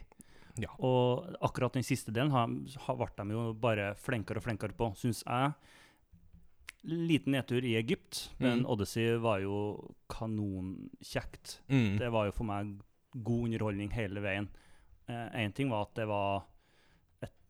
Ja. 0.58 0.70
Og 0.80 1.36
akkurat 1.42 1.74
den 1.74 1.84
siste 1.84 2.12
delen 2.12 2.32
har, 2.32 2.48
har 2.88 2.96
vært 2.98 3.16
de 3.18 3.30
jo 3.34 3.54
bare 3.54 3.94
flinkere 3.96 4.38
og 4.38 4.44
flinkere 4.44 4.74
på, 4.74 4.96
syns 4.98 5.24
jeg. 5.28 5.54
Liten 6.88 7.34
nedtur 7.34 7.64
i 7.66 7.76
Egypt, 7.76 8.30
men 8.40 8.60
Mm. 8.64 8.66
Odyssey 8.70 9.18
var 9.20 9.40
jo 9.42 9.94
kanonkjekt. 10.10 11.60
Mm. 11.70 11.98
Det 12.00 12.10
var 12.12 12.26
jo 12.26 12.32
for 12.32 12.44
meg 12.46 12.80
god 13.24 13.44
underholdning 13.50 13.92
hele 13.92 14.22
veien. 14.22 14.48
Én 15.10 15.54
ting 15.54 15.70
var 15.70 15.84
at 15.88 15.94
det 15.96 16.08
var 16.08 16.44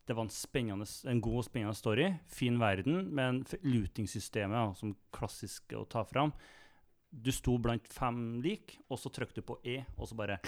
det 0.08 0.16
var 0.16 0.24
en, 0.24 0.32
spennende, 0.32 0.88
en 1.08 1.22
god 1.22 1.42
og 1.42 1.46
spennende 1.46 1.76
story. 1.76 2.08
Fin 2.32 2.60
verden, 2.62 3.10
men 3.16 3.42
ja, 3.44 4.64
som 4.80 4.96
klassisk 5.12 5.76
å 5.76 5.84
ta 5.90 6.06
fram 6.08 6.32
Du 7.12 7.32
sto 7.32 7.58
blant 7.60 7.88
fem 7.92 8.40
lik, 8.44 8.78
og 8.88 9.00
så 9.02 9.12
trykte 9.12 9.42
du 9.42 9.48
på 9.48 9.60
E, 9.68 9.82
og 9.98 10.08
så 10.08 10.16
bare 10.16 10.40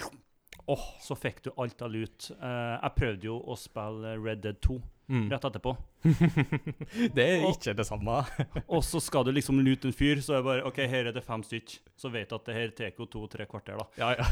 Åh. 0.66 0.86
Så 1.00 1.16
fikk 1.16 1.42
du 1.44 1.50
alt 1.56 1.82
av 1.82 1.92
lut. 1.92 2.30
Uh, 2.40 2.76
jeg 2.76 2.96
prøvde 2.96 3.26
jo 3.26 3.36
å 3.40 3.56
spille 3.58 4.16
Red 4.20 4.42
Dead 4.44 4.60
2 4.64 4.76
Mm. 5.10 5.24
rett 5.32 5.42
etterpå. 5.48 5.72
det 7.16 7.24
er 7.24 7.42
Og- 7.44 7.56
ikke 7.56 7.72
det 7.74 7.86
samme. 7.88 8.20
Og 8.74 8.84
så 8.86 9.00
skal 9.02 9.24
du 9.26 9.32
liksom 9.34 9.58
lute 9.66 9.88
en 9.90 9.94
fyr, 9.96 10.20
så 10.22 10.36
er 10.36 10.42
det 10.42 10.46
bare 10.46 10.66
OK, 10.68 10.76
her 10.92 11.08
er 11.10 11.16
det 11.16 11.24
fem 11.26 11.42
stykk. 11.42 11.74
Så 11.98 12.12
vet 12.14 12.30
du 12.30 12.36
at 12.36 12.46
det 12.46 12.54
her 12.54 12.70
tar 12.78 12.92
jo 12.94 13.06
to-tre 13.10 13.46
kvarter, 13.50 13.80
da. 13.80 13.86
ja, 13.98 14.12
ja. 14.14 14.28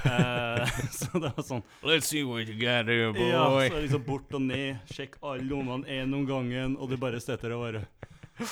Eh, 0.63 0.79
så 1.01 1.11
det 1.19 1.33
var 1.35 1.45
sånn 1.49 1.65
Let's 1.83 2.07
see 2.13 2.23
what 2.23 2.47
you 2.47 2.55
got 2.61 2.87
here, 2.87 3.11
boy. 3.13 3.27
Ja, 3.27 3.43
så 3.51 3.65
er 3.67 3.75
det 3.75 3.83
liksom 3.89 4.07
bort 4.07 4.39
og 4.39 4.47
ned, 4.47 4.79
sjekk 4.95 5.19
alle 5.21 5.43
lommene 5.51 5.99
én 5.99 6.15
om 6.15 6.23
gangen, 6.31 6.79
og 6.79 6.89
du 6.91 6.97
bare 7.01 7.19
sitter 7.21 7.57
og 7.59 7.67
bare 7.67 7.85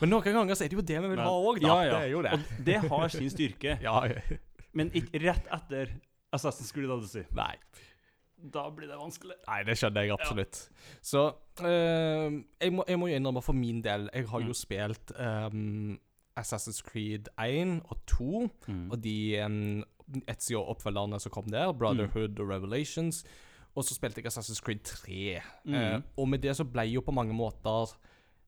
Men 0.00 0.10
noen 0.10 0.24
ganger 0.34 0.56
så 0.58 0.64
er 0.66 0.72
det 0.72 0.78
jo 0.80 0.82
det 0.88 0.98
vi 1.04 1.10
vil 1.12 1.20
ha 1.22 1.30
òg, 1.30 1.60
da. 1.62 1.68
Ja, 1.68 1.76
ja. 1.86 1.92
Det 1.92 2.00
er 2.08 2.10
jo 2.10 2.22
det. 2.24 2.32
Og 2.34 2.64
det 2.66 2.78
har 2.88 3.12
sin 3.14 3.30
styrke, 3.30 3.76
Ja, 3.84 4.00
men 4.74 4.90
ikke 4.96 5.20
rett 5.22 5.46
etter 5.54 5.92
Assassin's 6.34 6.72
Creed 6.74 6.90
Odyssey. 6.90 7.22
nei. 7.36 7.52
Da 8.38 8.68
blir 8.70 8.86
det 8.88 8.96
vanskelig. 9.00 9.34
Nei, 9.48 9.62
det 9.66 9.74
skjønner 9.80 10.04
jeg 10.06 10.12
absolutt. 10.14 10.60
Så 11.02 11.24
eh, 11.60 12.30
jeg, 12.62 12.72
må, 12.72 12.84
jeg 12.88 12.98
må 12.98 13.08
jo 13.10 13.16
innrømme 13.18 13.42
for 13.42 13.52
min 13.58 13.80
del 13.82 14.08
Jeg 14.14 14.28
har 14.30 14.40
jo 14.40 14.52
Mm. 14.54 14.54
spilt 14.54 15.12
um, 15.18 15.98
Assassin's 16.38 16.78
Creed 16.86 17.28
1 17.38 17.80
og 17.90 17.98
2, 18.06 18.50
Mm. 18.68 18.90
og 18.92 19.02
de 19.02 19.16
um, 19.44 19.84
Etzio-oppfølgerne 20.30 21.18
som 21.20 21.32
kom 21.34 21.48
der, 21.50 21.72
Brotherhood 21.72 22.38
og 22.40 22.48
Revelations. 22.48 23.24
Og 23.76 23.84
så 23.84 23.94
spilte 23.94 24.22
jeg 24.22 24.30
Assassin's 24.30 24.62
Creed 24.64 24.80
3. 24.84 25.40
Mm. 25.64 25.74
Eh, 25.74 26.00
og 26.16 26.28
med 26.28 26.38
det 26.42 26.54
så 26.56 26.64
ble 26.64 26.86
jo 26.92 27.00
på 27.04 27.12
mange 27.14 27.34
måter 27.36 27.92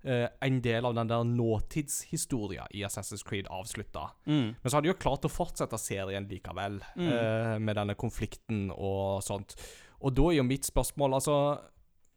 en 0.02 0.60
del 0.64 0.86
av 0.88 0.94
den 0.96 1.08
der 1.10 1.24
nåtidshistoria 1.28 2.66
i 2.70 2.84
Assassin's 2.84 3.24
Creed 3.26 3.46
avslutta. 3.52 4.10
Mm. 4.26 4.54
Men 4.62 4.70
så 4.70 4.76
har 4.76 4.82
de 4.82 4.88
jo 4.92 4.94
klart 5.00 5.26
å 5.28 5.32
fortsette 5.32 5.78
serien 5.78 6.28
likevel, 6.28 6.80
Mm. 6.96 7.08
eh, 7.12 7.58
med 7.58 7.76
denne 7.76 7.94
konflikten 7.94 8.70
og 8.70 9.22
sånt. 9.22 9.54
Og 10.00 10.14
da 10.14 10.22
er 10.30 10.36
jo 10.38 10.42
mitt 10.44 10.64
spørsmål, 10.64 11.14
altså 11.14 11.58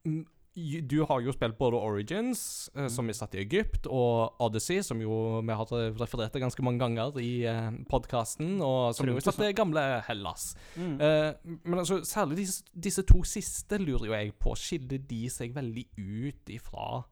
mm, 0.05 0.25
Du 0.55 1.03
har 1.05 1.19
jo 1.19 1.31
spilt 1.33 1.57
både 1.57 1.73
Origins, 1.81 2.69
eh, 2.75 2.87
som 2.87 3.07
vi 3.07 3.13
satt 3.13 3.33
i 3.33 3.39
Egypt, 3.41 3.87
og 3.87 4.35
Odyssey, 4.39 4.83
som 4.83 4.99
jo 5.01 5.41
vi 5.41 5.51
har 5.51 5.65
referert 5.97 6.31
til 6.31 6.41
ganske 6.43 6.61
mange 6.61 6.77
ganger 6.77 7.17
i 7.19 7.43
eh, 7.43 7.71
podkasten, 7.89 8.61
og 8.61 8.93
som 8.93 9.07
jo 9.07 9.17
satt 9.19 9.39
i 9.39 9.51
gamle 9.51 10.03
Hellas. 10.05 10.55
Mm. 10.77 11.01
Eh, 11.01 11.33
men 11.65 11.79
altså, 11.79 12.03
særlig 12.05 12.37
disse, 12.37 12.63
disse 12.79 13.01
to 13.01 13.23
siste 13.23 13.79
lurer 13.81 14.05
jo 14.05 14.13
jeg 14.13 14.33
på. 14.37 14.53
Skiller 14.55 14.99
de 15.09 15.27
seg 15.27 15.55
veldig 15.55 15.87
ut 15.97 16.45
ifra 16.53 17.03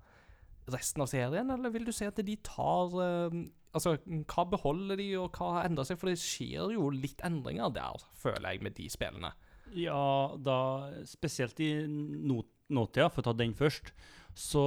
resten 0.74 1.02
av 1.04 1.08
serien, 1.12 1.50
eller 1.54 1.70
vil 1.74 1.86
du 1.86 1.92
si 1.96 2.06
at 2.08 2.16
de 2.26 2.36
tar 2.44 2.96
eh, 3.02 3.42
Altså, 3.72 3.94
hva 4.28 4.44
beholder 4.52 4.98
de, 5.00 5.06
og 5.16 5.32
hva 5.38 5.54
har 5.62 5.68
endra 5.70 5.86
seg? 5.88 5.96
For 6.02 6.10
det 6.12 6.18
skjer 6.20 6.74
jo 6.76 6.90
litt 6.92 7.22
endringer 7.24 7.70
der, 7.72 8.02
føler 8.20 8.50
jeg, 8.52 8.60
med 8.68 8.74
de 8.76 8.90
spillene. 8.92 9.30
Ja, 9.80 10.36
da 10.36 10.58
spesielt 11.08 11.56
i 11.64 11.70
nåtida, 11.88 13.08
for 13.08 13.22
å 13.24 13.30
ta 13.30 13.34
den 13.40 13.54
først, 13.56 13.94
så 14.36 14.66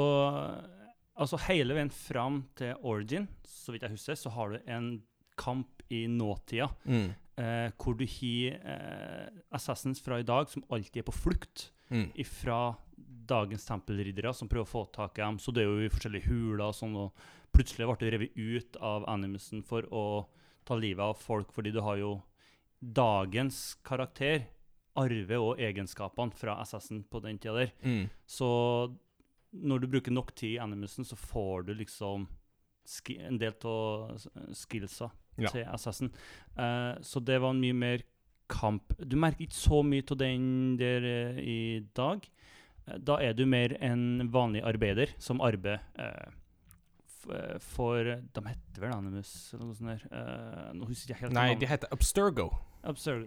Altså 1.15 1.39
hele 1.47 1.77
veien 1.77 1.93
fram 1.95 2.41
til 2.59 2.73
Origin, 2.83 3.29
så 3.47 3.71
vidt 3.71 3.85
jeg 3.87 3.93
husker, 3.93 4.17
så 4.19 4.33
har 4.35 4.51
du 4.51 4.57
en 4.67 4.89
kamp 5.39 5.85
i 5.93 6.07
nåtida 6.11 6.71
Mm. 6.89 7.13
eh, 7.39 7.71
hvor 7.79 7.95
du 7.95 8.05
har 8.07 8.59
eh, 8.65 9.29
assassins 9.53 10.01
fra 10.03 10.19
i 10.19 10.25
dag 10.27 10.49
som 10.49 10.65
alltid 10.71 11.03
er 11.05 11.07
på 11.07 11.15
flukt 11.15 11.71
Mm. 11.91 12.11
ifra 12.17 12.77
dagens 13.27 13.67
tempelriddere 13.69 14.33
som 14.35 14.49
prøver 14.51 14.67
å 14.67 14.71
få 14.71 14.85
tak 14.95 15.19
i 15.19 15.23
dem. 15.25 15.39
Så 15.39 15.53
det 15.55 15.65
er 15.65 15.71
jo 15.71 15.85
i 15.87 15.93
forskjellige 15.93 16.31
huler 16.31 16.67
og 16.69 16.77
sånn, 16.77 16.97
og 16.99 17.27
plutselig 17.55 17.89
ble 17.89 17.97
du 18.01 18.11
revet 18.15 18.37
ut 18.39 18.79
av 18.85 19.07
animusen 19.11 19.63
for 19.67 19.87
å 19.95 20.05
ta 20.65 20.77
livet 20.81 21.05
av 21.05 21.19
folk, 21.21 21.53
fordi 21.53 21.73
du 21.75 21.81
har 21.85 21.99
jo 22.01 22.15
dagens 22.81 23.77
karakter 23.87 24.47
arver 24.99 25.41
og 25.43 25.61
egenskapene 25.63 26.35
fra 26.37 26.59
SS-en 26.63 27.03
på 27.11 27.21
den 27.25 27.39
tida 27.43 27.57
der. 27.65 27.75
Mm. 27.83 28.07
Så 28.27 28.49
når 29.55 29.83
du 29.83 29.91
bruker 29.91 30.15
nok 30.15 30.35
tid 30.35 30.57
i 30.57 30.63
animusen, 30.63 31.07
så 31.07 31.17
får 31.19 31.69
du 31.69 31.75
liksom 31.79 32.27
en 33.15 33.39
del 33.41 33.55
av 33.65 34.19
skillsa 34.53 35.11
Ja. 35.37 35.51
til 35.51 35.65
SS-en. 35.67 36.13
Uh, 36.55 37.01
så 37.03 37.19
det 37.25 37.41
var 37.41 37.51
en 37.51 37.61
mye 37.61 37.75
mer 37.75 38.03
kamp. 38.49 38.93
Du 38.99 39.17
merker 39.17 39.47
ikke 39.47 39.57
så 39.57 39.83
mye 39.83 40.05
av 40.11 40.19
den 40.21 40.77
der 40.77 41.03
eh, 41.03 41.39
i 41.41 41.87
dag. 41.97 42.27
Da 43.05 43.17
er 43.21 43.33
du 43.33 43.47
mer 43.47 43.77
en 43.81 44.29
vanlig 44.31 44.63
arbeider 44.63 45.09
som 45.19 45.41
arbeider 45.41 45.81
eh, 45.99 46.27
eh, 47.33 47.59
for 47.59 48.05
De 48.05 48.45
heter 48.45 48.81
vel 48.85 48.93
Animus 48.93 49.55
eller 49.55 49.65
noe 49.71 49.75
sånt 49.79 49.89
der. 49.95 50.05
Eh, 50.13 50.71
nå 50.77 50.87
husker 50.91 51.15
jeg 51.15 51.23
helt 51.25 51.33
Nei, 51.33 51.55
de 51.55 51.67
heter 51.67 51.89
Abstergo. 51.95 52.51
Abstergo, 52.85 53.27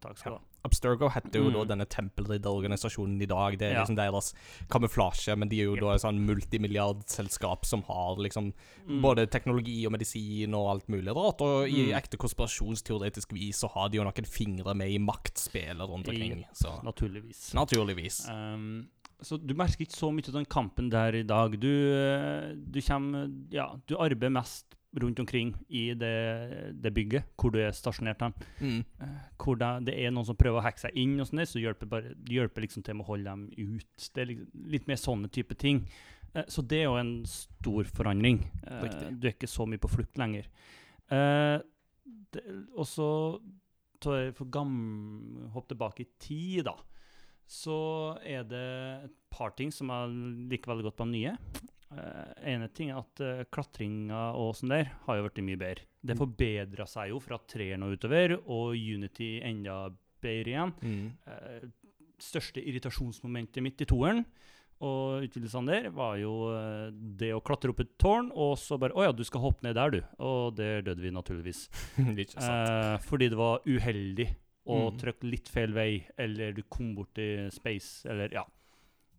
takk 0.00 0.16
skal 0.16 0.32
du 0.32 0.36
ha. 0.38 0.42
Abstergo 0.64 1.10
heter 1.12 1.42
jo 1.42 1.50
Mm. 1.50 1.52
da 1.58 1.64
denne 1.74 1.84
tempelridderorganisasjonen 1.84 3.20
i 3.20 3.26
dag. 3.28 3.58
Det 3.58 3.66
er 3.68 3.72
Ja. 3.74 3.82
liksom 3.84 3.96
deres 3.96 4.32
kamuflasje, 4.70 5.36
men 5.36 5.48
de 5.50 5.60
er 5.60 5.64
jo 5.64 5.76
da 5.76 5.90
et 5.92 6.00
sånn 6.00 6.24
multimilliardselskap 6.24 7.66
som 7.66 7.82
har 7.82 8.16
liksom 8.16 8.54
Mm. 8.88 9.02
både 9.02 9.26
teknologi 9.30 9.84
og 9.84 9.92
medisin 9.92 10.54
og 10.54 10.70
alt 10.70 10.88
mulig 10.88 11.14
rart. 11.14 11.42
Og 11.42 11.68
i 11.68 11.92
Mm. 11.92 12.00
ekte 12.00 12.16
konspirasjonsteoretisk 12.16 13.32
vis 13.34 13.58
så 13.60 13.68
har 13.72 13.90
de 13.90 13.98
jo 13.98 14.04
noen 14.04 14.24
fingre 14.26 14.74
med 14.74 14.88
i 14.90 14.96
maktspillet 14.98 15.86
rundt 15.86 16.08
omkring. 16.08 16.46
Så 16.54 16.82
Naturligvis. 16.82 17.52
naturligvis. 17.52 18.26
Um, 18.30 18.88
så 19.22 19.38
du 19.38 19.54
merker 19.56 19.84
ikke 19.84 19.96
så 19.96 20.10
mye 20.12 20.26
av 20.30 20.38
den 20.38 20.48
kampen 20.50 20.88
der 20.92 21.18
i 21.18 21.26
dag. 21.26 21.54
Du, 21.60 21.70
eh, 21.70 22.54
du 22.54 22.80
kommer 22.82 23.30
Ja, 23.52 23.74
du 23.86 23.96
arbeider 23.96 24.32
mest 24.34 24.74
rundt 24.94 25.18
omkring 25.18 25.56
i 25.68 25.88
det, 25.98 26.74
det 26.78 26.92
bygget 26.94 27.26
hvor 27.36 27.50
du 27.50 27.58
er 27.58 27.74
stasjonert. 27.74 28.22
Mm. 28.60 28.84
Eh, 29.00 29.16
hvor 29.42 29.58
det, 29.58 29.70
det 29.88 29.96
er 29.98 30.14
noen 30.14 30.26
som 30.28 30.38
prøver 30.38 30.60
å 30.60 30.64
hacke 30.64 30.84
seg 30.84 30.98
inn, 30.98 31.16
og 31.18 31.28
sånn 31.28 31.42
der, 31.42 31.50
så 31.50 31.62
hjelper 31.62 31.90
bare, 31.90 32.14
det 32.14 32.36
hjelper 32.36 32.66
liksom 32.66 32.86
til 32.86 32.98
med 32.98 33.06
å 33.06 33.10
holde 33.12 33.30
dem 33.30 33.48
ut. 33.74 34.08
Det 34.14 34.22
er 34.22 34.30
liksom, 34.32 34.68
litt 34.76 34.90
mer 34.90 35.00
sånne 35.00 35.32
type 35.34 35.58
ting. 35.58 35.82
Eh, 36.32 36.46
så 36.48 36.62
det 36.62 36.82
er 36.82 36.88
jo 36.88 37.00
en 37.00 37.16
stor 37.30 37.90
forandring. 37.96 38.44
Riktig. 38.84 39.12
du 39.18 39.28
er 39.28 39.36
ikke 39.36 39.50
så 39.50 39.66
mye 39.66 39.82
på 39.82 39.92
flukt 39.96 40.20
lenger. 40.20 40.50
Og 42.74 42.86
så 42.88 43.08
for 44.04 44.48
gam 44.52 44.72
hopp 45.54 45.70
tilbake 45.70 46.04
i 46.04 46.10
tid, 46.20 46.66
da. 46.68 46.74
Så 47.50 47.76
er 48.24 48.46
det 48.48 48.66
et 49.04 49.14
par 49.34 49.54
ting 49.58 49.72
som 49.74 49.90
jeg 49.92 50.34
liker 50.52 50.72
veldig 50.72 50.88
godt 50.88 50.98
på 51.00 51.06
de 51.08 51.16
nye. 51.16 51.34
Uh, 51.94 52.30
ene 52.50 52.66
ting 52.74 52.90
er 52.90 53.02
at 53.02 53.22
uh, 53.22 53.44
klatringa 53.54 54.32
og 54.40 54.54
sånn 54.58 54.72
der 54.72 54.88
har 55.04 55.18
jo 55.18 55.26
blitt 55.28 55.44
mye 55.46 55.60
bedre. 55.60 55.86
Det 56.04 56.16
forbedra 56.18 56.86
seg 56.90 57.12
jo 57.12 57.20
fra 57.22 57.38
treeren 57.48 57.86
og 57.86 57.94
utover, 57.94 58.34
og 58.40 58.74
Unity 58.74 59.36
enda 59.46 59.86
bedre 60.24 60.54
igjen. 60.54 60.74
Mm. 60.82 61.06
Uh, 61.28 62.02
største 62.22 62.62
irritasjonsmomentet 62.62 63.62
mitt 63.64 63.82
i 63.84 63.88
toeren 63.88 64.24
og 64.82 65.24
utvidelsene 65.24 65.70
der 65.70 65.92
var 65.94 66.16
jo 66.18 66.32
uh, 66.50 66.90
det 66.92 67.30
å 67.34 67.42
klatre 67.44 67.70
opp 67.72 67.82
et 67.84 67.92
tårn, 68.00 68.30
og 68.34 68.56
så 68.58 68.78
bare 68.80 68.96
Å 68.96 69.06
ja, 69.06 69.14
du 69.14 69.22
skal 69.26 69.44
hoppe 69.44 69.66
ned 69.66 69.76
der, 69.78 69.94
du. 69.94 70.00
Og 70.24 70.56
der 70.58 70.82
døde 70.84 71.04
vi 71.04 71.14
naturligvis. 71.14 71.66
Eh, 72.34 72.96
fordi 73.04 73.28
det 73.30 73.36
var 73.38 73.62
uheldig 73.66 74.26
å 74.66 74.90
Mm. 74.90 74.98
trykke 74.98 75.30
litt 75.30 75.48
feil 75.48 75.72
vei, 75.72 76.06
eller 76.18 76.52
du 76.52 76.62
kom 76.62 76.94
bort 76.94 77.18
i 77.18 77.48
space, 77.50 78.06
eller 78.08 78.32
ja. 78.32 78.44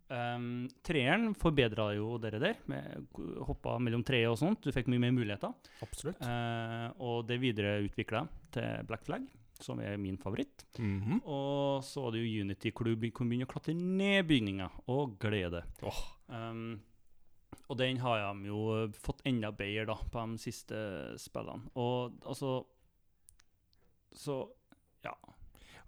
Um, 0.08 0.68
treeren 0.86 1.34
forbedra 1.34 1.88
jo 1.96 2.16
dere 2.22 2.38
der, 2.38 2.56
med 2.66 3.08
hoppa 3.46 3.76
mellom 3.82 4.04
treet 4.06 4.28
og 4.30 4.38
sånt. 4.38 4.60
Du 4.62 4.70
fikk 4.70 4.86
mye 4.86 5.00
mer 5.02 5.10
muligheter. 5.10 5.52
Absolutt. 5.82 6.20
Uh, 6.22 6.92
og 7.02 7.26
det 7.26 7.40
videreutvikla 7.42 8.28
til 8.54 8.84
Black 8.86 9.04
Flag, 9.04 9.26
som 9.58 9.80
er 9.80 9.96
min 9.98 10.16
favoritt. 10.16 10.64
Mhm. 10.78 11.22
Og 11.26 11.82
så 11.82 12.02
var 12.04 12.12
det 12.12 12.22
jo 12.22 12.42
Unity 12.44 12.70
be- 12.70 13.10
kunne 13.10 13.30
begynne 13.30 13.46
å 13.46 13.50
klatre 13.50 13.74
ned 13.74 14.26
bygninga, 14.28 14.70
og 14.88 15.18
glede. 15.18 15.64
Oh. 15.82 16.02
Um, 16.28 16.80
og 17.68 17.76
den 17.78 17.96
har 17.98 18.32
de 18.32 18.46
jo 18.46 18.86
fått 18.92 19.22
enda 19.26 19.50
bedre 19.50 19.86
da, 19.86 19.94
på 19.96 20.26
de 20.30 20.38
siste 20.38 21.18
spillene. 21.18 21.68
Og 21.74 22.12
altså 22.24 22.64
Så 24.14 24.48
ja. 25.04 25.12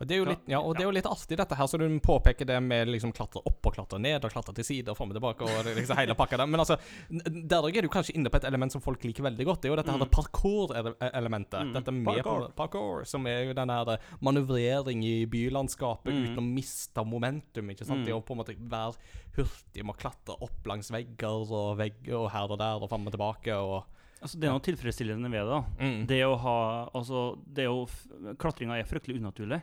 Og 0.00 0.06
det 0.06 0.14
er 0.14 0.18
jo 0.20 0.26
litt, 0.28 0.44
ja, 0.46 0.60
er 0.62 0.84
jo 0.86 0.90
litt 0.94 1.06
artig, 1.10 1.36
dette 1.36 1.56
her, 1.58 1.66
så 1.66 1.78
du 1.78 1.84
påpeker 1.98 2.46
det 2.46 2.60
med 2.62 2.86
liksom 2.88 3.10
klatre 3.12 3.42
opp 3.44 3.66
og 3.66 3.74
klatre 3.74 3.98
ned, 3.98 4.22
og 4.24 4.30
klatre 4.30 4.54
til 4.54 4.64
side 4.64 4.88
og 4.92 4.96
fram 4.96 5.10
og 5.10 5.16
tilbake, 5.18 5.42
og 5.42 5.66
liksom 5.74 5.96
hele 5.98 6.14
pakka 6.14 6.38
der. 6.38 6.46
Men 6.46 6.60
altså, 6.62 6.76
der 7.10 7.66
er 7.66 7.82
du 7.82 7.88
kanskje 7.88 8.14
inne 8.14 8.30
på 8.30 8.36
et 8.38 8.44
element 8.46 8.70
som 8.70 8.80
folk 8.84 9.02
liker 9.02 9.26
veldig 9.26 9.44
godt. 9.48 9.60
Det 9.62 9.68
er 9.68 9.74
jo 9.74 9.80
dette 9.82 9.90
her 9.90 9.98
Mm. 9.98 10.10
parkour-elementet. 10.14 11.60
Mm, 11.66 11.72
Dette 11.74 11.92
med 11.92 12.22
parkour. 12.22 12.48
parkour, 12.56 13.04
som 13.06 13.26
er 13.26 13.44
jo 13.48 13.52
den 13.58 13.68
her 13.74 13.98
manøvrering 14.22 15.02
i 15.04 15.26
bylandskapet 15.26 16.12
Mm. 16.12 16.24
uten 16.24 16.38
å 16.38 16.46
miste 16.54 17.04
momentum, 17.04 17.70
ikke 17.70 17.84
sant? 17.84 18.00
Mm. 18.00 18.06
Det 18.06 18.14
å 18.14 18.22
på 18.24 18.32
en 18.32 18.38
måte 18.44 18.56
være 18.56 18.94
hurtig 19.36 19.84
med 19.84 19.94
å 19.94 19.98
klatre 19.98 20.36
opp 20.40 20.64
langs 20.66 20.90
vegger 20.90 21.50
og 21.50 21.76
vegger 21.78 22.16
og 22.18 22.30
her 22.30 22.50
og 22.50 22.58
der 22.58 22.82
og 22.82 22.88
fram 22.88 23.06
og 23.06 23.12
tilbake 23.12 23.52
og 23.54 23.84
Altså, 24.20 24.34
det 24.40 24.48
er 24.48 24.50
noe 24.50 24.58
tilfredsstillende 24.66 25.30
ved 25.30 25.46
det. 25.46 25.64
mm. 25.78 26.06
Det 26.08 26.22
å 26.26 26.36
ha 26.36 26.90
Altså, 26.92 27.38
det 27.46 27.62
er 27.62 27.68
jo 27.70 27.86
Klatringa 28.34 28.74
er 28.76 28.82
fryktelig 28.82 29.20
unaturlig. 29.22 29.62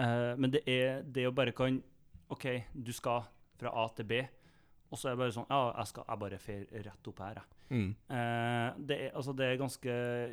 Eh, 0.00 0.32
men 0.40 0.52
det 0.52 0.64
er 0.70 1.02
det 1.04 1.26
å 1.28 1.34
bare 1.36 1.54
kan 1.56 1.80
OK, 2.30 2.46
du 2.72 2.92
skal 2.96 3.26
fra 3.60 3.72
A 3.76 3.88
til 3.96 4.06
B, 4.08 4.20
og 4.90 4.98
så 4.98 5.10
er 5.10 5.14
det 5.14 5.20
bare 5.20 5.34
sånn 5.34 5.48
Ja, 5.50 5.62
jeg 5.76 5.90
skal 5.90 6.06
jeg 6.08 6.20
bare 6.22 6.38
fer 6.42 6.60
rett 6.86 7.08
opp 7.10 7.22
her, 7.22 7.40
jeg. 7.40 7.56
Mm. 7.70 7.90
Uh, 8.10 8.68
det, 8.88 8.96
er, 8.96 9.10
altså, 9.14 9.32
det 9.38 9.46
er 9.46 9.60
ganske 9.60 9.92